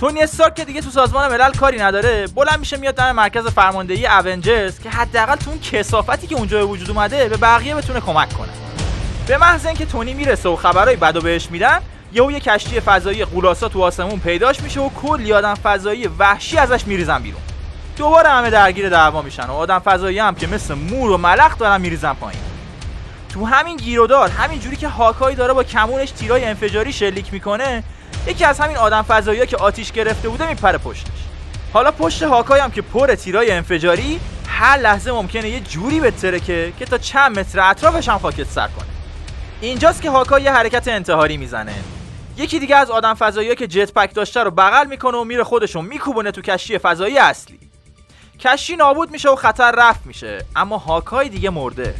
[0.04, 4.06] تونی استارک که دیگه تو سازمان ملل کاری نداره بلند میشه میاد دم مرکز فرماندهی
[4.06, 8.32] اونجرز که حداقل تو اون کسافتی که اونجا به وجود اومده به بقیه بتونه کمک
[8.32, 8.48] کنه.
[9.26, 11.80] به محض اینکه تونی می‌رسه و خبرای بدو بهش میدن
[12.12, 16.86] یهو یه کشتی فضایی قولاسا تو آسمون پیداش میشه و کلی آدم فضایی وحشی ازش
[16.86, 17.40] میریزن بیرون.
[17.96, 21.80] دوباره همه درگیر دعوا میشن و آدم فضایی هم که مثل مور و ملخ دارن
[21.80, 22.40] میریزن پایین.
[23.32, 27.82] تو همین گیرودار همین جوری که هاکایی داره با کمونش تیرای انفجاری شلیک می‌کنه
[28.26, 31.10] یکی از همین آدم فضایی که آتیش گرفته بوده میپره پشتش.
[31.72, 36.84] حالا پشت هاکای هم که پر تیرای انفجاری هر لحظه ممکنه یه جوری بترکه که
[36.84, 38.86] تا چند متر اطرافش هم خاکت سر کنه.
[39.60, 41.74] اینجاست که هاکای یه حرکت انتحاری می‌زنه.
[42.36, 45.82] یکی دیگه از آدم فضایی که جت پک داشته رو بغل می‌کنه و میره خودشو
[45.82, 47.58] میکوبونه تو کشتی فضایی اصلی.
[48.40, 51.94] کشتی نابود میشه و خطر رفت میشه اما هاکای دیگه مرده.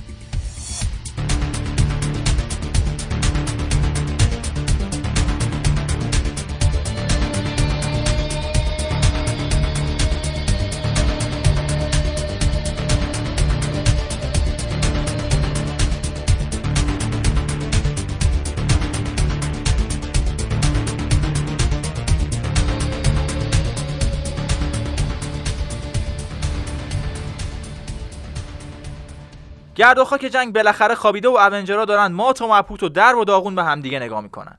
[29.84, 33.24] گرد و خاک جنگ بالاخره خوابیده و اونجرا دارن مات و مبهوت و در و
[33.24, 34.58] داغون به همدیگه نگاه می‌کنن.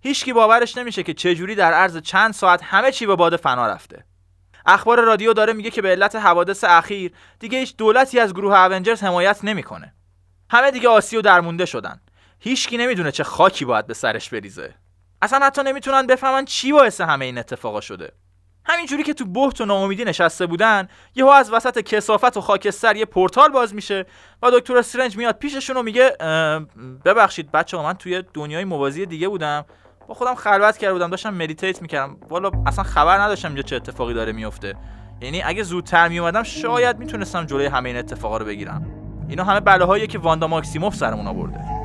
[0.00, 4.04] هیچکی باورش نمیشه که چجوری در عرض چند ساعت همه چی به باد فنا رفته.
[4.66, 9.02] اخبار رادیو داره میگه که به علت حوادث اخیر دیگه هیچ دولتی از گروه اونجرز
[9.02, 9.94] حمایت نمی‌کنه.
[10.50, 12.00] همه دیگه آسی و درمونده شدن.
[12.40, 14.74] هیچکی نمی‌دونه چه خاکی باید به سرش بریزه.
[15.22, 18.12] اصلا حتی نمی‌تونن بفهمن چی باعث همه این اتفاقا شده.
[18.68, 23.04] همینجوری که تو بحت و ناامیدی نشسته بودن یهو از وسط کثافت و خاکستر یه
[23.04, 24.06] پورتال باز میشه
[24.42, 26.16] و دکتر استرنج میاد پیششون و میگه
[27.04, 29.64] ببخشید بچه‌ها من توی دنیای موازی دیگه بودم.
[30.08, 32.16] با خودم خلوت کرده بودم داشتم meditate می‌کردم.
[32.28, 34.74] والا اصلا خبر نداشتم اینجا چه اتفاقی داره میفته
[35.20, 38.86] یعنی اگه زودتر میومدم شاید می‌تونستم جلوی همه این اتفاقا رو بگیرم.
[39.28, 41.75] اینا همه بلاهایی که واندا ماکسیموف سرمون آورده.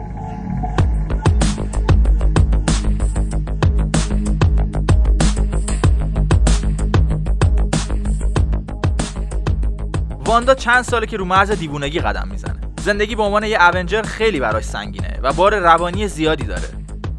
[10.31, 12.59] واندا چند ساله که رو مرز دیوونگی قدم می‌زنه.
[12.81, 16.69] زندگی به عنوان یه اونجر خیلی براش سنگینه و بار روانی زیادی داره.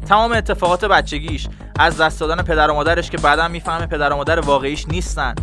[0.09, 1.47] تمام اتفاقات بچگیش
[1.79, 5.35] از دست دادن پدر و مادرش که بعدا می‌فهمه پدر و مادر واقعیش نیستن.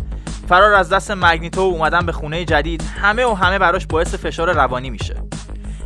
[0.49, 4.53] فرار از دست مگنیتو و اومدن به خونه جدید همه و همه براش باعث فشار
[4.53, 5.23] روانی میشه.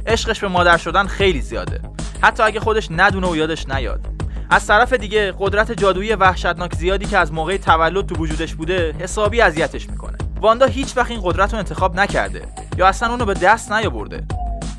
[0.08, 1.82] عشقش به مادر شدن خیلی زیاده.
[2.21, 4.06] حتی اگه خودش ندونه و یادش نیاد.
[4.50, 9.41] از طرف دیگه قدرت جادویی وحشتناک زیادی که از موقع تولد تو وجودش بوده حسابی
[9.41, 10.17] اذیتش می‌کنه.
[10.45, 12.41] واندا هیچ وقت این قدرت رو انتخاب نکرده.
[12.77, 14.23] یا اصلا اونو به دست نیاورده.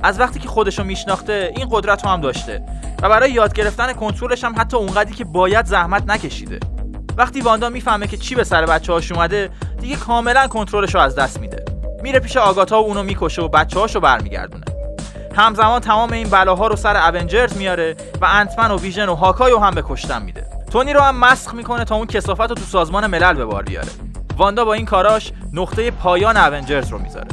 [0.03, 2.63] از وقتی که خودش رو میشناخته این قدرت رو هم داشته.
[3.03, 6.61] و برای یاد گرفتن کنترلش هم حتی اونقدری که باید زحمت نکشیده.
[7.17, 9.51] وقتی واندا می‌فهمه که چی به سر بچه هاش اومده
[9.81, 11.65] دیگه کاملا کنترلش رو از دست میده.
[12.03, 14.65] میره پیش آگاتا و اونو می‌کشه و بچه هاشو برمیگردونه.
[15.37, 19.59] همزمان تمام این بلاها رو سر اونجرز میاره و انتمن و ویژن و هاکای رو
[19.59, 20.47] هم به کشتن میده.
[20.73, 23.89] تونی رو هم مسخ می‌کنه تا اون کسافت رو تو سازمان ملل به بار بیاره.
[24.37, 27.29] واندا با این کاراش نقطه پایان اونجرز رو می‌ذاره.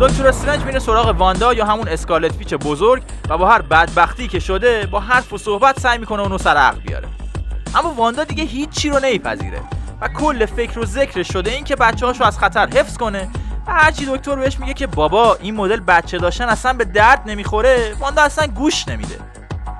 [0.00, 4.38] دکتر استرنج میره سراغ واندا یا همون اسکارلت پیچ بزرگ و با هر بدبختی که
[4.38, 7.08] شده با حرف و صحبت سعی می‌کنه اونو سر عقل بیاره.
[7.74, 9.60] اما واندا دیگه هیچی رو نمیپذیره
[10.00, 13.28] و کل فکر و ذکر شده این که بچه‌هاشو از خطر حفظ کنه
[13.66, 17.94] و هرچی دکتر بهش میگه که بابا این مدل بچه داشتن اصلا به درد نمی‌خوره
[17.98, 19.18] واندا اصلا گوش نمیده.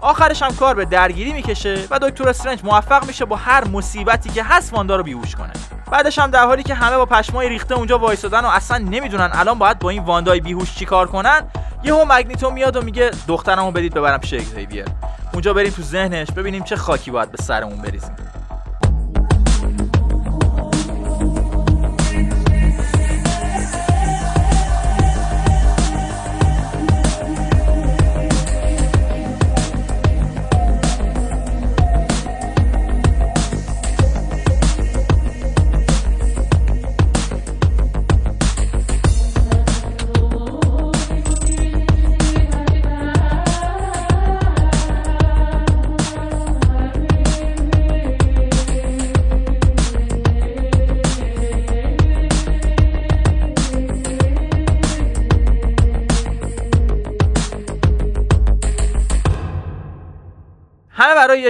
[0.01, 4.43] آخرش هم کار به درگیری می‌کشه و دکتر استرنج موفق میشه با هر مصیبتی که
[4.43, 5.53] هست واندا رو بیهوش کنه.
[5.91, 9.59] بعدش هم در حالی که همه با پشمای ریخته اونجا وایسادن و اصلا نمی‌دونن الان
[9.59, 11.41] باید با این واندای بیهوش چیکار کنن
[11.85, 14.85] یهو مگنیتو میاد و میگه دخترمو بدید ببرم پیش اگزیویر
[15.33, 18.17] اونجا بریم تو ذهنش ببینیم چه خاکی باید به سرمون بریزیم.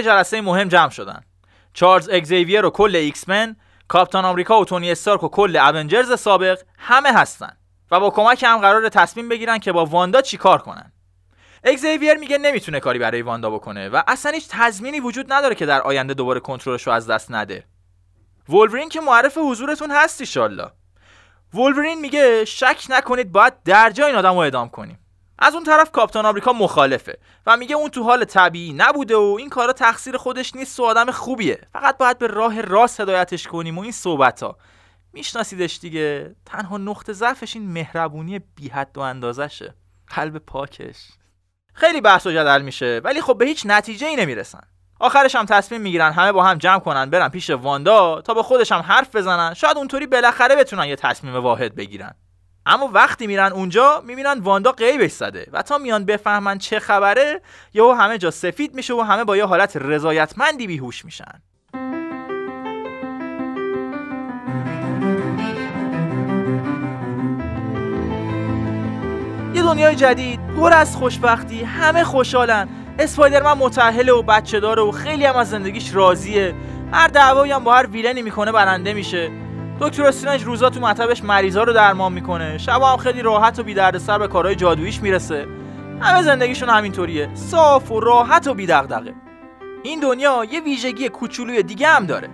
[0.03, 1.21] جلسه مهم جمع شدن.
[1.73, 3.55] چارلز اگزیویر و کل X-Men
[3.87, 7.57] کاپتان آمریکا و تونی استارک و کل Avengers سابق همه هستن
[7.91, 10.91] و با کمک هم قراره تصمیم بگیرن که با واندا چیکار کنن.
[11.63, 15.81] اگزیویر میگه نمی‌تونه کاری برای واندا بکنه و اصلا هیچ تضمینی وجود نداره که در
[15.81, 17.63] آینده دوباره کنترلش رو از دست نده.
[18.49, 20.71] ولورین که معرف حضورتون هست ایشالله
[21.53, 24.99] ولورین میگه شک نکنید باید درجا این آدم رو اعدام کنیم.
[25.43, 29.49] از اون طرف کاپتان آمریکا مخالفه و میگه اون تو حال طبیعی نبوده و این
[29.49, 31.67] کارا تقصیر خودش نیست و آدم خوبیه.
[31.73, 34.57] فقط باید به راه راست هدایتش کنیم و این صحبت ها
[35.13, 39.75] میشناسیدش دیگه؟ تنها نقطه ضعفش این مهربونی بی حد و اندازشه.
[40.07, 40.97] قلب پاکش.
[41.73, 44.63] خیلی بحث و جدل میشه ولی خب به هیچ نتیجه ای نمی‌رسن.
[44.99, 48.71] آخرش هم تصمیم می‌گیرن همه با هم جمع کنن برن پیش واندا تا با خودش
[48.71, 49.53] هم حرف بزنن.
[49.53, 52.15] شاید اونطوری بالاخره بتونن یه تصمیم واحد بگیرن.
[52.65, 57.41] اما وقتی میرن اونجا می‌بینن واندا قیبش زده و تا میان بفهمن چه خبره
[57.73, 61.41] یهو همه جا سفید میشه و همه با یه حالت رضایتمندی بیهوش میشن.
[69.53, 72.69] یه دنیای جدید پر از خوشبختی همه خوشحالن.
[72.99, 76.55] اسپایدرمن متأهله و بچه داره و خیلی هم از زندگیش راضیه.
[76.91, 79.31] هر دعوایی هم با هر ویلنی می‌کنه برنده میشه.
[79.79, 82.57] دکتر استرنج روزا تو مطبش مریضا رو درمان می‌کنه.
[82.57, 85.47] شب هم خیلی راحت و بی سر به کارهای جادوییش می‌رسه.
[85.99, 87.29] همه زندگیشون همینطوریه.
[87.35, 89.13] صاف و راحت و بی دغدغه
[89.83, 92.29] این دنیا یه ویژگی کوچولوی دیگه هم داره.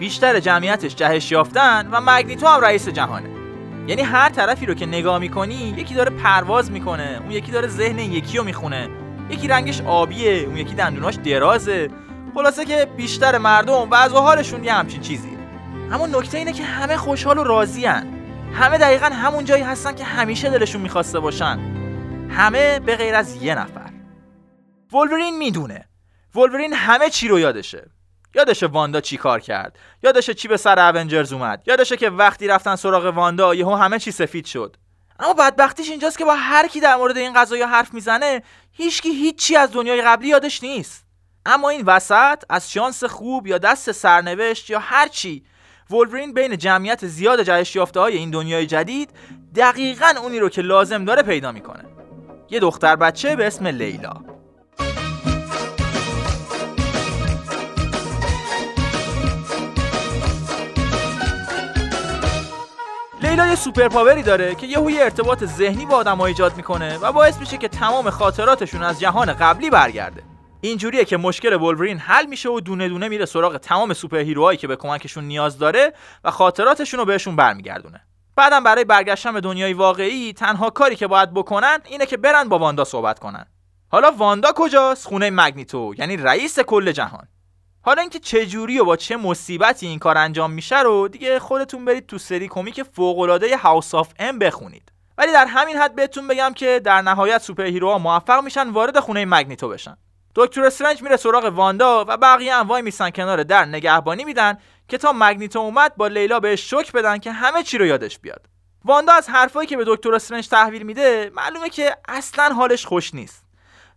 [0.00, 3.28] بیشتر جمعیتش جهش یافتن و مگنیتو هم رئیس جهانه.
[3.86, 7.98] یعنی هر طرفی رو که نگاه می‌کنی یکی داره پرواز می‌کنه اون یکی داره ذهن
[7.98, 8.88] یکی رو می‌خونه.
[9.30, 11.88] یکی رنگش آبیه اون یکی دندوناش درازه.
[12.34, 15.41] خلاصه که بیشتر مردم وضع حالشون یه همچین چیزی
[15.92, 17.84] اما نکته اینه که همه خوشحال و راضی
[18.54, 21.58] همه دقیقا همون جایی هستن که همیشه دلشون می‌خواسته باشن.
[22.30, 23.90] همه به غیر از یه نفر.
[24.92, 25.88] ولورین می‌دونه.
[26.34, 27.90] ولورین همه چی رو یادشه.
[28.34, 29.78] یادشه واندا چی کار کرد.
[30.02, 31.62] یادشه چی به سر اونجرز اومد.
[31.66, 34.76] یادشه که وقتی رفتن سراغ واندا یهو همه چی سفید شد.
[35.20, 39.56] اما بدبختیش اینجاست که با هر کی در مورد این قضايا حرف می‌زنه هیچکی هیچی
[39.56, 41.06] از دنیای قبلی یادش نیست.
[41.46, 45.44] اما این وسط از شانس خوب یا دست سرنوشت یا هر چی
[45.92, 49.10] ولورین بین جمعیت زیاد جهش یافته های این دنیای جدید
[49.56, 51.84] دقیقا اونی رو که لازم داره پیدا می‌کنه.
[52.50, 54.12] یه دختر بچه به اسم لیلا.
[63.22, 67.38] لیلا یه سوپر پاوری داره که یه ارتباط ذهنی با آدم‌ها ایجاد می‌کنه و باعث
[67.38, 70.31] میشه که تمام خاطراتشون از جهان قبلی برگرده.
[70.64, 74.66] اینجوریه که مشکل ولورین حل میشه و دونه دونه میره سراغ تمام superhero هایی که
[74.66, 75.92] به کمکشون نیاز داره
[76.24, 78.00] و خاطراتشون رو بهشون برمیگردونه.
[78.36, 82.58] بعدم برای برگشتن به دنیای واقعی تنها کاری که باید بکنن اینه که برن با
[82.58, 83.46] واندا صحبت کنن.
[83.88, 87.28] حالا واندا کجاست؟ خونه مگنیتو یعنی رئیس کل جهان.
[87.80, 91.84] حالا اینکه چه جوری و با چه مصیبتی این کار انجام میشه رو دیگه خودتون
[91.84, 94.92] برید تو سری کمیک فوق العاده House of M بخونید.
[95.18, 99.24] ولی در همین حد بهتون بگم که در نهایت superhero ها موفق میشن وارد خونه
[99.24, 99.96] مگنیتو بشن.
[100.34, 104.98] دکتر استرنج میره سراغ واندا و بقیه هم وای میسن کنار در نگهبانی میدن که
[104.98, 108.46] تا مگنیتو اومد با لیلا بهش شوک بدن که همه چی رو یادش بیاد.
[108.84, 113.44] واندا از حرفایی که به دکتر استرنج تحویل میده معلومه که اصلا حالش خوش نیست.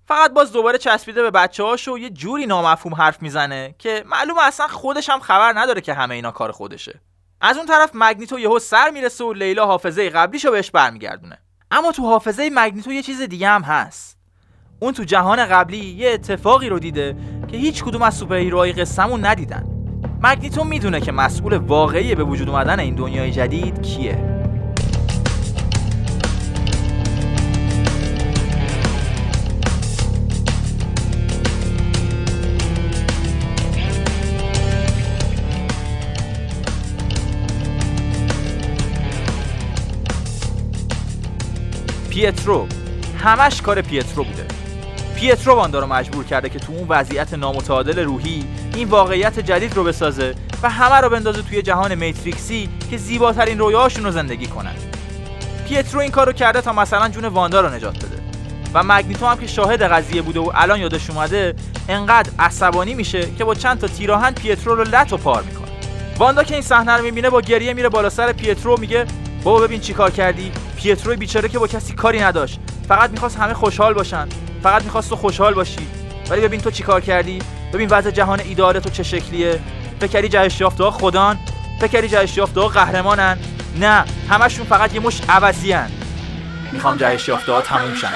[0.08, 4.68] فقط باز دوباره چسبیده به بچه هاشو یه جوری نامفهوم حرف می‌زنه که معلومه اصلا
[4.68, 7.02] خودش هم خبر نداره که همه اینا کار خودشه.
[7.42, 11.38] از اون طرف مگنیتو یهو سر می‌رسه و لیلا حافظه قبلیشو بهش برمیگردونه.
[11.72, 14.15] اما تو حافظه مگنیتو یه چیز دیگه هم هست.
[14.80, 17.16] اون تو جهان قبلی یه اتفاقی رو دیده
[17.48, 19.66] که هیچ کدوم از سوپر هیروهای قصه‌مون ندیدن.
[20.24, 24.36] مگنیتو می‌دونه که مسئول واقعی به وجود اومدن این دنیای جدید کیه.
[42.10, 42.68] پیترو.
[43.20, 44.65] همش کار پیترو بوده.
[45.26, 49.84] پیترو واندا رو مجبور کرده که تو اون وضعیت نامتعادل روحی این واقعیت جدید رو
[49.84, 54.74] بسازه و همه رو بندازه توی جهان Matrix ی که زیباترین رویاهاشون رو زندگی کنن.
[55.68, 58.22] پیترو این کار رو کرده تا مثلا جون واندا رو نجات بده.
[58.74, 61.56] و مگنیتو هم که شاهد قضیه بوده و الان یادش اومده
[61.90, 65.72] انقدر عصبانی میشه که با چند تا تیرآهن پیترو رو لت و پار می‌کنه.
[66.18, 69.06] واندا که این صحنه رو می‌بینه با گریه میره بالا سر پیترو میگه
[69.44, 72.60] بابا ببین چیکار کردی؟ پیترو بیچاره که با کسی کاری نداشت.
[72.88, 74.28] فقط می‌خواست همه خوشحال باشن.
[74.66, 75.88] فقط می‌خواست تو خوشحال باشی.
[76.30, 77.40] ولی ببین تو چیکار کردی؟
[77.74, 79.60] ببین وضع جهان ایدار تو چه شکلیه؟
[80.02, 81.38] فکری جهش یافته ها خدان؟
[81.82, 83.38] فکری جهش یافته ها قهرمانن؟
[83.80, 85.76] نه همشون فقط یه مش عوضی
[86.72, 88.14] می‌خوام جهش یافته ها تموم شن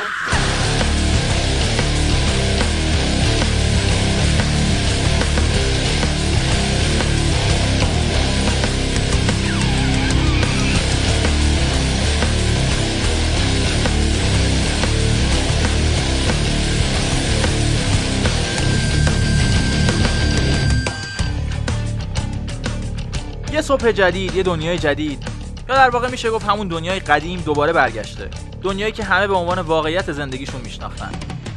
[23.70, 25.24] صبح جدید یه دنیای جدید.
[25.70, 28.30] یا در واقع میشه گفت همون دنیای قدیم دوباره برگشته.
[28.62, 31.12] دنیایی که همه به عنوان واقعیت زندگیشون میشناختن.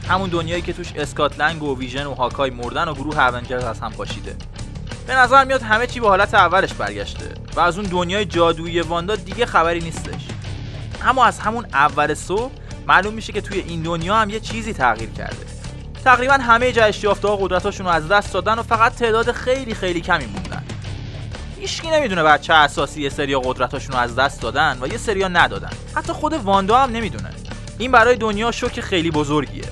[0.09, 3.93] همون دنیایی که توش اسکاتلنگ و ویژن و هاکای مردن و گروه اونجرز از هم
[3.93, 4.37] پاشیده.
[5.07, 9.17] به نظر میاد همه چی به حالت اولش برگشته و از اون دنیای جادویی واندا
[9.17, 10.27] دیگه خبری نیستش.
[11.05, 12.53] اما از همون اول صبح
[12.87, 15.47] معلوم میشه که توی این دنیا هم یه چیزی تغییر کرده.
[16.05, 20.01] تقریبا همه جهش یافته ها قدرتاشون رو از دست دادن و فقط تعداد خیلی خیلی
[20.01, 20.52] کمی موندن.
[21.63, 25.29] هیچکی نمی‌دونه بعد چه اساسی یه سریا قدرتاشون رو از دست دادن و یه سریا
[25.29, 25.71] ندادن.
[25.95, 27.31] حتی خود واندا هم نمی‌دونه.
[27.79, 29.65] این برای دنیا شوک خیلی بزرگیه.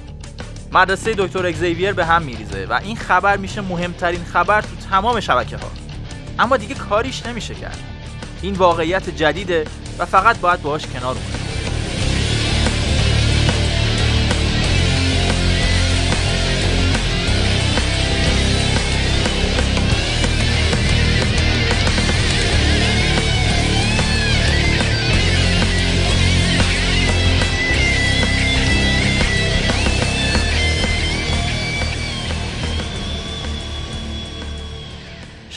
[0.73, 5.57] مدرسه دکتر اگزیویر به هم میریزه و این خبر میشه مهمترین خبر تو تمام شبکه
[5.57, 5.71] ها
[6.39, 7.79] اما دیگه کاریش نمیشه کرد.
[8.43, 9.67] این واقعیت جدیده
[9.99, 11.50] و فقط باید باهاش کنار اومد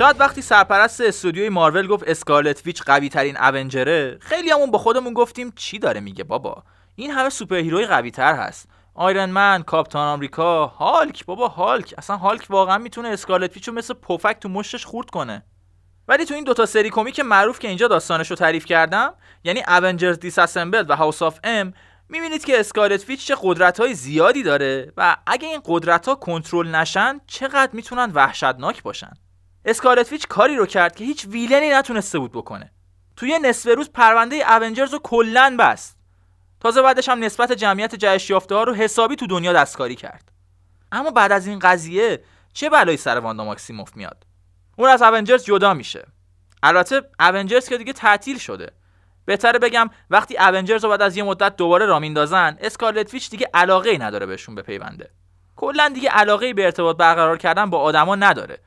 [0.03, 5.13] شاید وقتی سرپرست استودیوی مارول گفت Scarlet Witch قوی ترین Avenger ه خیلیامون با خودمون
[5.13, 6.63] گفتیم چی داره میگه بابا؟
[6.95, 8.69] این همه superhero ی قوی تر هست.
[8.95, 11.93] Iron Man کاپتان آمریکا هالک بابا هالک.
[11.97, 15.43] اصلا هالک واقعا می‌تونه Scarlet Witch و مثل پفک تو مشتش خورد کنه.
[16.07, 19.13] ولی تو این دوتا سری کمیک معروف که اینجا داستانش رو تعریف کردم
[19.43, 21.73] یعنی Avengers Disassembled و House of M
[22.09, 26.75] می‌بینید که Scarlet Witch چه قدرت های زیادی داره و اگه این قدرت ها کنترل
[26.75, 29.13] نشن چقدر می‌تونن وحشتناک باشن.
[29.65, 32.71] اسکارلت ویچ کاری رو کرد که هیچ ویلنی نتونسته بود بکنه.
[33.15, 35.97] توی نصف روز پرونده اونجرز رو کلا بست.
[36.59, 40.31] تازه بعدش هم نسبت جمعیت جهش یافته ها رو حسابی تو دنیا دستکاری کرد.
[40.91, 44.25] اما بعد از این قضیه چه بلایی سر واندا ماکسیموف میاد؟
[44.77, 46.07] اون از اونجرز جدا میشه.
[46.63, 48.71] البته اونجرز که دیگه تعطیل شده.
[49.25, 53.49] بهتره بگم وقتی اونجرز رو بعد از یه مدت دوباره را میندازن اسکارلت ویچ دیگه
[53.53, 55.09] علاقه ای نداره بهشون بپیونده.
[55.55, 58.59] کلا دیگه علاقه ای به ارتباط برقرار کردن با آدما نداره.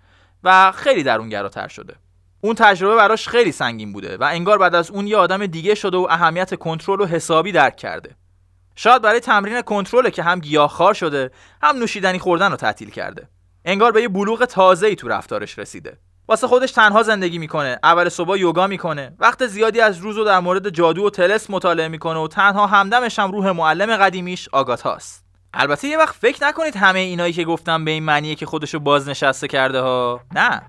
[0.45, 1.95] و خیلی درونگراتر شده.
[2.41, 5.97] اون تجربه براش خیلی سنگین بوده و انگار بعد از اون یه آدم دیگه شده
[5.97, 8.17] و اهمیت کنترل و حسابی درک کرده.
[8.77, 11.31] شاید برای تمرین کنترل که هم گیاهخوار شده
[11.63, 13.29] هم نوشیدنی خوردن رو تعطیل کرده.
[13.65, 15.99] انگار به یه بلوغ تازه‌ای تو رفتارش رسیده.
[16.29, 20.41] واسه خودش تنها زندگی می‌کنه اول صبح یوگا می‌کنه وقت زیادی از روز رو در
[20.41, 25.26] مورد جادو و تلس مطالعه می‌کنه و تنها همدمش هم روح معلم قدیمیش آگاتاست.
[25.59, 29.49] البته یه وقت فکر نکنید همه اینایی که گفتم به این معنیه که خودشو بازنشسته
[29.49, 30.21] کرده ها.
[30.35, 30.63] نه.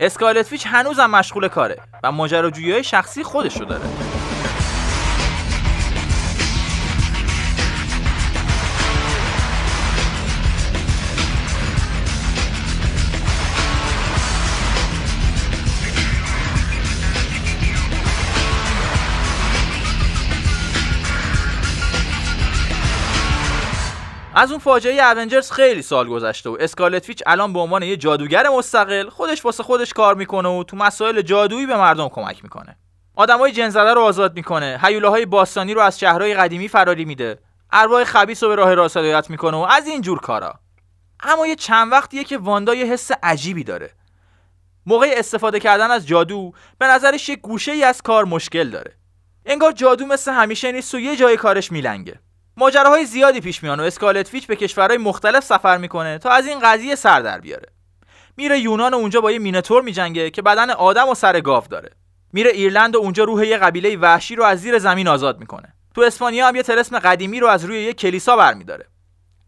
[0.00, 3.84] اسکالت فیچ هنوزم مشغول کاره و ماجراجویی شخصی خودشو داره.
[24.36, 28.48] از اون فاجعه اونجرز خیلی سال گذشته و اسکالت فیچ الان به عنوان یه جادوگر
[28.48, 32.76] مستقل خودش واسه خودش کار می‌کنه و تو مسائل جادویی به مردم کمک می‌کنه.
[33.16, 37.38] آدمای جنزده رو آزاد می‌کنه هیولاهای باستانی رو از شهرهای قدیمی فراری میده
[37.72, 40.54] ارواح خبیث رو به راه راست هدایت می‌کنه و از این جور کارا.
[41.20, 43.90] اما یه چند وقتیه که واندا یه حس عجیبی داره.
[44.86, 48.92] موقع استفاده کردن از جادو به نظرش یه گوشه ای از کار مشکل داره.
[49.46, 52.20] انگار جادو مثل همیشه نیست و یه جای کارش میلنگه.
[52.56, 56.58] ماجراهای زیادی پیش میان و اسکالت فیچ به کشورهای مختلف سفر می‌کنه تا از این
[56.62, 57.68] قضیه سر در بیاره.
[58.36, 61.90] میره یونان و اونجا با یه میناتور میجنگه که بدن آدم و سر گاو داره.
[62.32, 65.74] میره ایرلند و اونجا روح یه قبیله وحشی رو از زیر زمین آزاد می‌کنه.
[65.94, 68.86] تو اسپانیا هم یه تلسم قدیمی رو از روی یه کلیسا برمیداره.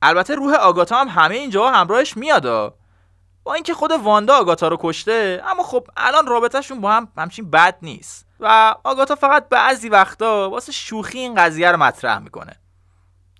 [0.02, 2.74] البته روح آگاتا هم همه اینجا همراهش میاد
[3.44, 7.78] با اینکه خود واندا آگاتا رو کشته اما خب الان رابطهشون با هم همچین بد
[7.82, 8.26] نیست.
[8.40, 12.52] و آگاتا فقط بعضی وقتا واسه شوخی این قضیه رو مطرح می‌کنه.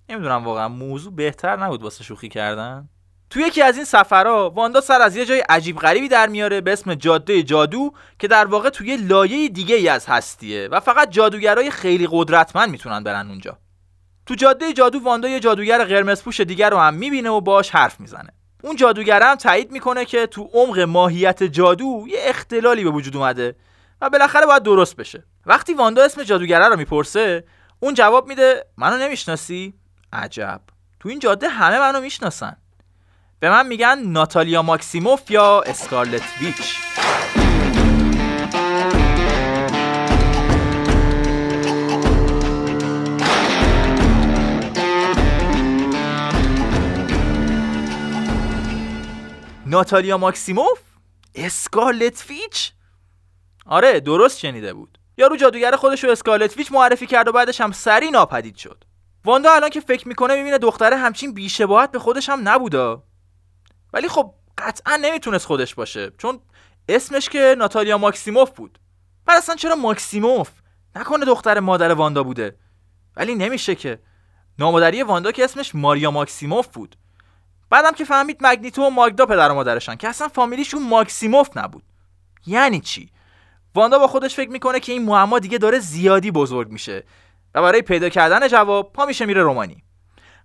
[0.09, 2.89] نمی‌دونم واقعا موضوع بهتر نبود واسه شوخی کردن.
[3.31, 6.73] تو یکی از این سفرها واندا سر از یه جای عجیب غریبی در میاره به
[6.73, 11.71] اسم جاده جادو که در واقع توی لایه دیگه ای از هستیه و فقط جادوگرای
[11.71, 13.59] خیلی قدرتمند می‌تونن برن اونجا.
[14.27, 18.01] تو جاده جادو واندا یه جادوگر قرمز پوش دیگر رو هم می‌بینه و باش حرف
[18.01, 18.33] می‌زنه.
[18.65, 23.57] اون جادوگر هم تایید می‌کنه که تو عمق ماهیت جادو یه اختلالی به وجود اومده
[24.01, 25.25] و بالاخره باید درست بشه.
[25.47, 27.45] وقتی واندا اسم جادوگره رو می‌پرسه
[27.81, 29.75] اون جواب میده منو نمی‌شناسی؟
[30.17, 30.61] عجب.
[31.01, 32.57] تو این جاده همه منو می‌شناسن.
[33.41, 36.79] به من میگن ناتالیا ماکسیموف یا اسکارلت ویچ.
[49.67, 50.79] ناتالیا ماکسیموف؟
[51.35, 52.73] اسکارلت ویچ؟
[53.67, 54.99] آره درست شنیده بود.
[55.17, 58.85] یارو جادوگر خودش رو اسکارلت ویچ معرفی کرد و بعدش هم سری ناپدید شد.
[59.27, 63.03] واندا الان که فکر می‌کنه می‌بینه دختره همچین بیشباهت به خودش هم نبودا
[63.93, 66.41] ولی خب قطعا نمی‌تونست خودش باشه چون
[66.89, 68.79] اسمش که ناتالیا ماکسیموف بود.
[69.27, 70.51] بعد اصلا چرا ماکسیموف؟
[70.97, 72.57] نکنه دختر مادر واندا بوده.
[73.17, 73.99] ولی نمیشه که.
[74.59, 76.97] نامادری واندا که اسمش ماریا ماکسیموف بود.
[77.71, 81.83] بعدم که فهمید مگنیتو و ماگدا پدر و مادرشن که اصلا فامیلیشون ماکسیموف نبود.
[82.47, 83.11] یعنی چی؟
[83.75, 87.05] واندا با خودش فکر می‌کنه که این معما دیگه داره زیادی بزرگ میشه.
[87.57, 89.85] و برای پیدا کردن جواب پا میشه میره رومانی.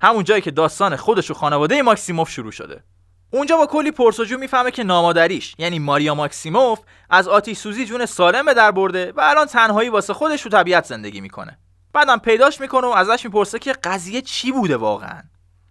[0.02, 2.84] همون جایی که داستان خودش و خانواده ماکسیموف شروع شده.
[3.32, 8.46] اونجا با کلی پرسجو می‌فهمه که نامادریش یعنی ماریا ماکسیموف از آتیش سوزی جون سالم
[8.46, 11.60] به در برده و الان تنهایی واسه خودش تو طبیعت زندگی می‌کنه.
[11.94, 15.22] بعدم پیداش می‌کنه و ازش می‌پرسه که قضیه چی بوده واقعا.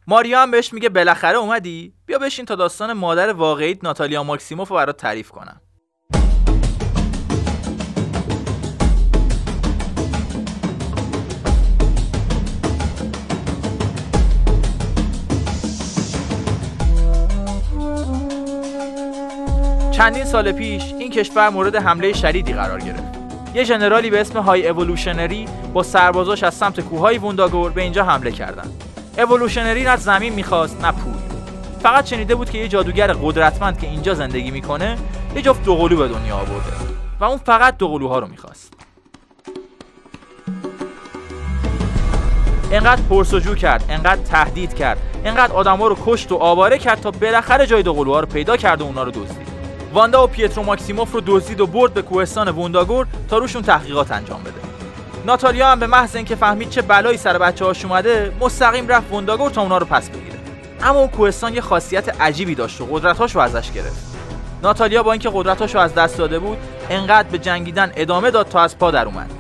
[0.07, 4.77] ماریا هم بهش میگه بالاخره اومدی؟ بیا بشین تا داستان مادر واقعیت ناتالیا ماکسیموف رو
[4.77, 5.61] برات تعریف کنم.
[20.01, 23.03] چندین سال پیش این کشور مورد حمله شدیدی قرار گرفت.
[23.55, 28.31] یه ژنرالی به اسم های اولوشنری با سربازاش از سمت کوههای وونداگور به اینجا حمله
[28.31, 28.85] کردند.
[29.19, 31.13] اولوشنری نه زمین می‌خواست نه پول.
[31.83, 34.99] فقط شنیده بود که یه جادوگر قدرتمند که اینجا زندگی می‌کنه
[35.37, 36.73] یه جفت دوقلو به دنیا آورده.
[37.21, 38.73] و اون فقط دوقلوها رو می‌خواست.
[42.73, 47.67] انقدر پرسجو کرد انقدر تهدید کرد انقدر آدما رو کشت و آواره کرد تا بالاخره
[47.67, 49.50] جای دوقلوها رو پیدا کرد و اونا رو دزدید.
[49.95, 54.43] واندا و پیترو ماکسیموف رو دزدید و برد به کوهستان وونداگور تا روشون تحقیقات انجام
[54.43, 54.55] بده.
[55.27, 59.51] ناتالیا هم به محض اینکه فهمید چه بلایی سر بچه هاش اومده مستقیم رفت وونداگور
[59.51, 60.39] تا اونا رو پس بگیره.
[60.83, 64.17] اما اون کوهستان یه خاصیت عجیبی داشت و قدرتاش رو ازش گرفت.
[64.63, 66.59] ناتالیا با اینکه قدرتاش رو از دست داده بود
[66.91, 69.31] انقدر به جنگیدن ادامه داد تا از پا در اومد.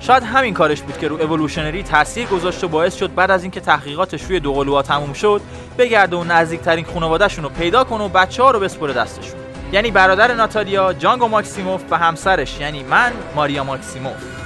[0.00, 3.60] شاید همین کارش بود که رو اولوشنری تاثیر گذاشت و باعث شد بعد از اینکه
[3.60, 5.40] تحقیقاتش روی دوقلوها تموم شد
[5.78, 9.47] بگرده و نزدیکترین خانوادهشون رو پیدا کنه و بچه ها رو بسپره دستشون.
[9.72, 14.37] یعنی برادر ناتالیا جانگو ماکسیموف و همسرش یعنی من ماریا ماکسیموف.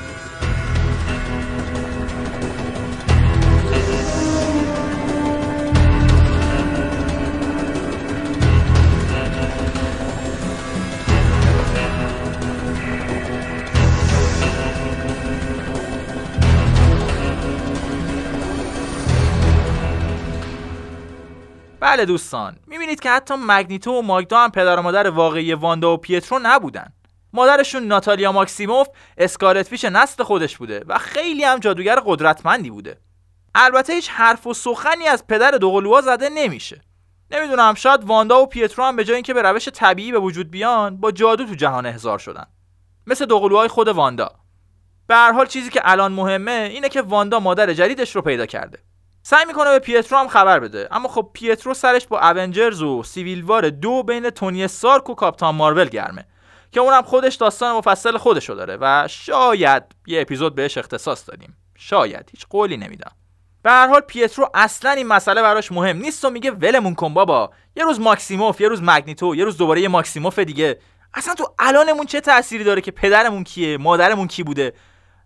[21.93, 22.57] بله دوستان.
[22.67, 26.93] می‌بینید که حتی مگنیتو و ماگدا هم پدر و مادر واقعی واندا و پیترو نبودن.
[27.33, 28.89] مادرشون ناتالیا ماکسیموف
[29.19, 33.01] اسکارت فیش نسل خودش بوده و خیلی هم جادوگر قدرتمندی بوده.
[33.55, 36.81] البته هیچ حرف و سخنی از پدر دوقلوها زده نمیشه.
[37.31, 40.97] نمی‌دونم شاید واندا و پیترو هم به جای اینکه به روش طبیعی به وجود بیان
[40.97, 42.47] با جادو تو جهان احضار شدن.
[43.07, 44.31] مثل دوقلوهای خود واندا.
[45.07, 48.79] به هر حال چیزی که الان مهمه اینه که واندا مادر جدیدش رو پیدا کرده.
[49.23, 50.89] سعی می‌کنه به پیترو هم خبر بده.
[50.91, 55.55] اما خب پیترو سرش با Avengers و Civil War دو بین تونی استارک و کاپتان
[55.55, 56.27] مارول گرمه
[56.73, 61.57] که اونم خودش داستان مفصل خودشو داره و شاید یه اپیزود بهش اختصاص دادیم.
[61.77, 62.29] شاید.
[62.31, 63.13] هیچ قولی نمیدم
[63.63, 67.51] به هر حال پیترو اصلا این مسئله براش مهم نیست و میگه ولمون کن بابا.
[67.77, 70.79] یه روز ماکسیموف یه روز مگنیتو یه روز دوباره یه ماکسیموف دیگه.
[71.15, 74.73] اصلا تو الانمون چه تأثیری داره که پدرمون کیه مادرمون کی بوده؟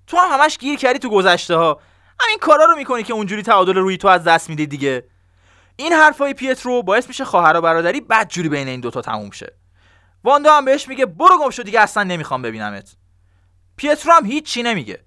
[0.07, 1.81] تو هم همش گیر کردی تو گذشته ها
[2.21, 5.05] همین کارا رو می‌کنی که اونجوری تعادل روی تو از دست میدی دیگه.
[5.77, 9.55] این حرفای پیترو باعث میشه خواهر و برادری بدجوری بین این دوتا تموم شه.
[10.25, 12.97] واندا هم بهش میگه برو گم شو دیگه اصلا نمی‌خوام ببینمت.
[13.77, 15.01] پیترو هم هیچ نمیگه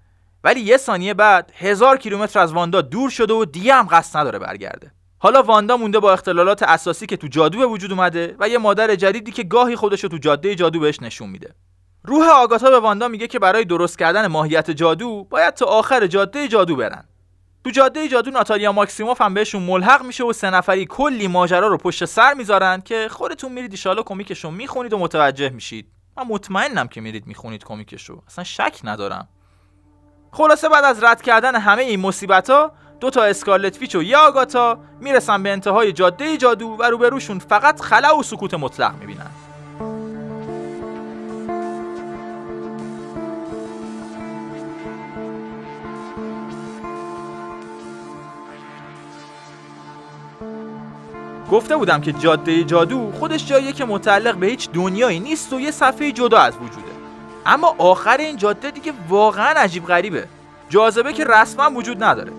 [0.44, 4.38] ولی یه ثانیه بعد هزار کیلومتر از واندا دور شده و دیگه هم قصد نداره
[4.38, 4.92] برگرده.
[5.18, 8.94] حالا واندا مونده با اختلالات اساسی که تو جادو به وجود اومده و یه مادر
[8.94, 11.54] جدیدی که گاهی خودش تو جاده جادو بهش نشون میده.
[12.04, 16.48] روح آگاتا به واندا میگه که برای درست کردن ماهیت جادو باید تا آخر جاده
[16.48, 17.04] جادو برن.
[17.64, 21.76] تو جاده جادو ناتالیا ماکسیموف هم بهشون ملحق میشه و سه نفری کلی ماجرا رو
[21.76, 25.86] پشت سر می‌ذارن که خودتون میرید ایشالا کمیکشون می‌خونید و متوجه میشید.
[26.16, 28.22] من مطمئنم که میرید می‌خونید کمیکشو.
[28.26, 29.28] اصلا شک ندارم.
[30.32, 34.16] خلاصه بعد از رد کردن همه این مصیبت ها دو تا اسکارلت فیچ و یه
[34.16, 39.30] آگاتا می‌رسن به انتهای جاده جادو و روبروشون فقط خلا و سکوت مطلق می‌بینن.
[51.50, 55.70] گفته بودم که جاده جادو خودش جاییه که متعلق به هیچ دنیایی نیست و یه
[55.70, 56.90] صفحه جدا از وجوده.
[57.46, 60.28] اما آخر این جاده دیگه واقعا عجیب غریبه.
[60.68, 62.32] جاذبه که رسما وجود نداره.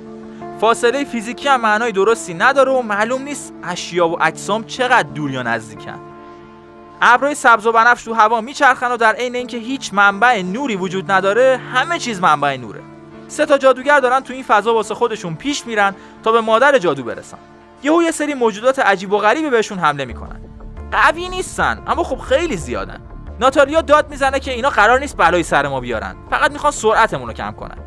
[0.61, 5.43] فاصله فیزیکی هم معنای درستی نداره و معلوم نیست اشیا و اجسام چقدر دور یا
[5.43, 5.99] نزدیکن.
[7.01, 11.11] ابرهای سبز و بنفش تو هوا میچرخن و در عین اینکه هیچ منبع نوری وجود
[11.11, 12.81] نداره همه چیز منبع نوره.
[13.27, 17.03] سه تا جادوگر دارن تو این فضا واسه خودشون پیش میرن تا به مادر جادو
[17.03, 17.37] برسن.
[17.83, 20.41] یهو یه سری موجودات عجیب و غریبی بهشون حمله می‌کنن.
[20.91, 23.01] قوی نیستن اما خب خیلی زیادن.
[23.39, 26.15] ناتالیا داد می‌زنه که اینا قرار نیست بلای سر ما بیارن.
[26.29, 27.77] فقط می‌خوان سرعتمون رو کم کنن.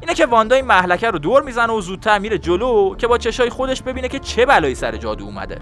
[0.00, 3.50] اینه که واندا این محلکه رو دور می‌زنه و زودتر میره جلو که با چشای
[3.50, 5.58] خودش ببینه که چه بلایی سر جادو اومده.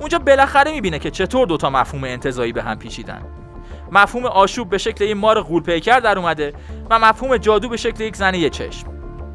[0.00, 3.22] اونجا بالاخره می‌بینه که چطور دوتا مفهوم انتظایی به هم پیچیدن.
[3.92, 6.52] مفهوم آشوب به شکل یک مار غولپیکر در اومده
[6.90, 8.86] و مفهوم جادو به شکل یک زن یه چشم.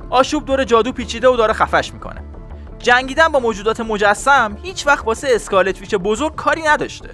[0.09, 2.23] آشوب دور جادو پیچیده و داره خفش می‌کنه.
[2.83, 7.09] جنگیدن با موجودات مجسم هیچ وقت واسه اسکالت ویچ بزرگ کاری نداشته.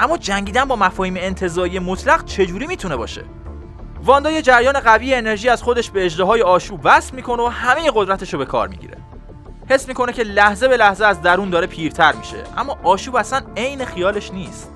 [0.00, 3.24] اما جنگیدن با مفاهیم انتظایی مطلق چجوری می‌تونه باشه؟
[4.04, 8.32] واندا یه جریان قوی انرژی از خودش به اجدهای آشوب وصل می‌کنه و همه قدرتش
[8.32, 8.96] رو به کار می‌گیره.
[9.68, 13.84] حس می‌کنه که لحظه به لحظه از درون داره پیرتر میشه اما آشوب اصلا عین
[13.84, 14.70] خیالش نیست.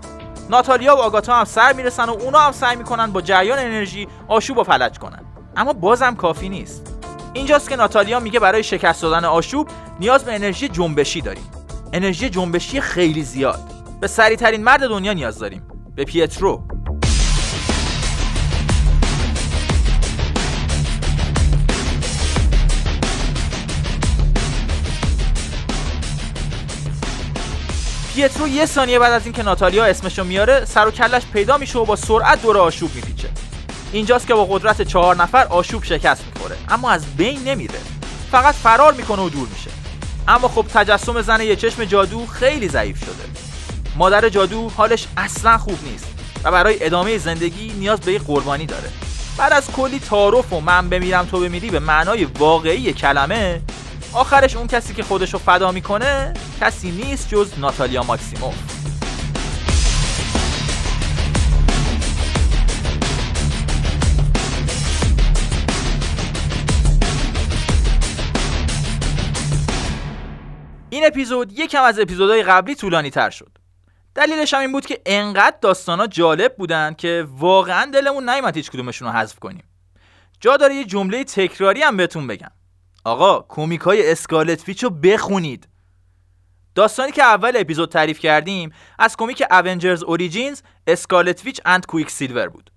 [0.50, 4.58] ناتالیا و آگاتا هم سر می‌رسن و اونا هم سعی می‌کنن با جریان انرژی آشوب
[4.58, 5.24] رو فلج کنن.
[5.56, 6.95] اما بازم کافی نیست.
[7.36, 9.68] اینجاست که ناتالیا میگه برای شکست دادن آشوب
[10.00, 11.44] نیاز به انرژی جنبشی داریم.
[11.92, 13.60] انرژی جنبشی خیلی زیاد.
[14.00, 15.62] به سریع ترین مرد دنیا نیاز داریم.
[15.96, 16.62] به پیترو.
[28.14, 31.84] پیترو یه ثانیه بعد از اینکه ناتالیا اسمشو میاره سر و کلش پیدا میشه و
[31.84, 33.28] با سرعت دور آشوب میپیچه.
[33.92, 36.56] اینجاست که با قدرت چهار نفر آشوب شکست می‌خوره.
[36.68, 37.78] اما از بین نمیره.
[38.30, 39.70] فقط فرار می‌کنه و دور میشه.
[40.28, 43.24] اما خب تجسم زن یه چشم جادو خیلی ضعیف شده.
[43.96, 46.06] مادر جادو حالش اصلا خوب نیست
[46.44, 48.88] و برای ادامه زندگی نیاز به قربانی داره.
[49.38, 53.60] بعد از کلی تعارف و من بمیرم تو بمیری به معنای واقعی کلمه
[54.12, 58.54] آخرش اون کسی که خودش رو فدا می‌کنه کسی نیست جز ناتالیا ماکسیموف.
[71.06, 73.58] اپیزود یکم از اپیزودهای قبلی طولانی تر شد.
[74.14, 79.08] دلیلش هم این بود که انقدر داستانا جالب بودن که واقعا دلمون نیومد هیچ کدومشون
[79.08, 79.64] رو حذف کنیم.
[80.40, 82.50] جا داره یه جمله تکراری هم بهتون بگم.
[83.04, 85.68] آقا کومیک های Scarlet Witch رو بخونید.
[86.74, 92.70] داستانی که اول اپیزود تعریف کردیم از کمیک Avengers Origins Scarlet Witch and Quicksilver بود.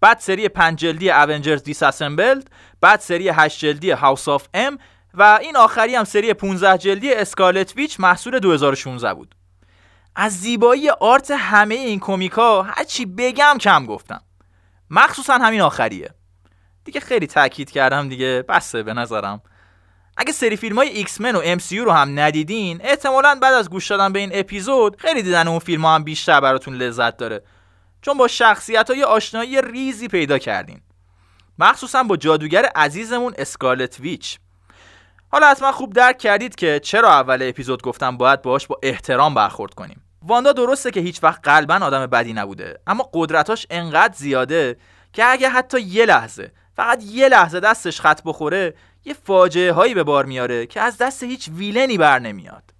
[0.00, 2.50] بعد سری پنج جلدی Avengers Disassembled
[2.80, 4.78] بعد سری هشت جلدی House of M
[5.14, 9.34] و این آخری هم سری 15 جلدی Scarlet Witch محصول 2016 بود.
[10.16, 14.22] از زیبایی art همه این کمیکا هرچی بگم کم گفتم.
[14.90, 16.10] مخصوصا همین آخریه.
[16.84, 19.42] دیگه خیلی تاکید کردم دیگه بسه به نظرم.
[20.16, 24.12] اگه سری فیلم های X-Men و ام رو هم ندیدین احتمالا بعد از گوش دادن
[24.12, 27.42] به این اپیزود خیلی دیدن اون فیلم ها هم بیشتر براتون لذت داره.
[28.02, 30.80] چون با شخصیت های آشنایی ریزی پیدا کردین.
[31.58, 34.38] مخصوصا با جادوگر عزیزمون Scarlet Witch.
[35.32, 39.74] حالا حتما خوب درک کردید که چرا اول اپیزود گفتم باید باهاش با احترام برخورد
[39.74, 40.02] کنیم.
[40.22, 44.76] واندا درسته که هیچ وقت قلبا آدم بدی نبوده اما قدرتاش انقدر زیاده
[45.12, 48.74] که اگه حتی یه لحظه فقط یه لحظه دستش خط بخوره
[49.04, 52.71] یه فاجعه هایی به بار میاره که از دست هیچ ویلنی بر نمیاد.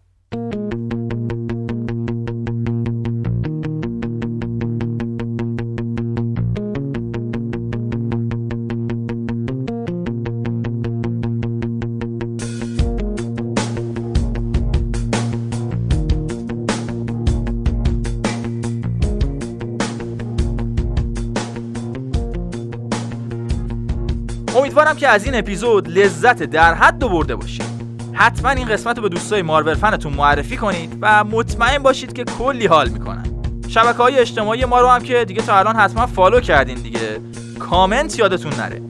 [24.93, 27.64] امیدوارم که از این اپیزود لذت در حد برده باشید.
[28.12, 32.66] حتما این قسمت رو به دوستای مارول فنتون معرفی کنید و مطمئن باشید که کلی
[32.66, 33.24] حال می‌کنن.
[33.68, 37.20] شبکه های اجتماعی ما رو هم که دیگه تا الان حتما فالو کردین دیگه.
[37.59, 38.82] کامنت یادتون نره.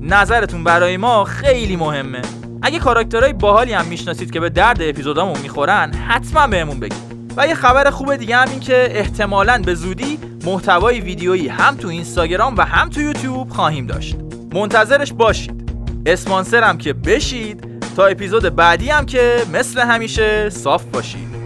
[0.00, 2.22] نظرتون برای ما خیلی مهمه.
[2.62, 7.12] اگه کاراکترهای باحالی هم می‌شناسید که به درد اپیزودامون می‌خورن حتما بهمون بگید.
[7.36, 11.88] و یه خبر خوب دیگه هم این که احتمالا به زودی محتوای ویدیویی هم تو
[11.88, 14.16] اینستاگرام و هم تو یوتیوب خواهیم داشت.
[14.54, 15.72] منتظرش باشید.
[16.06, 17.64] اسپانسرم که بشید
[17.96, 21.41] تا اپیزود بعدی هم که مثل همیشه صاف باشید.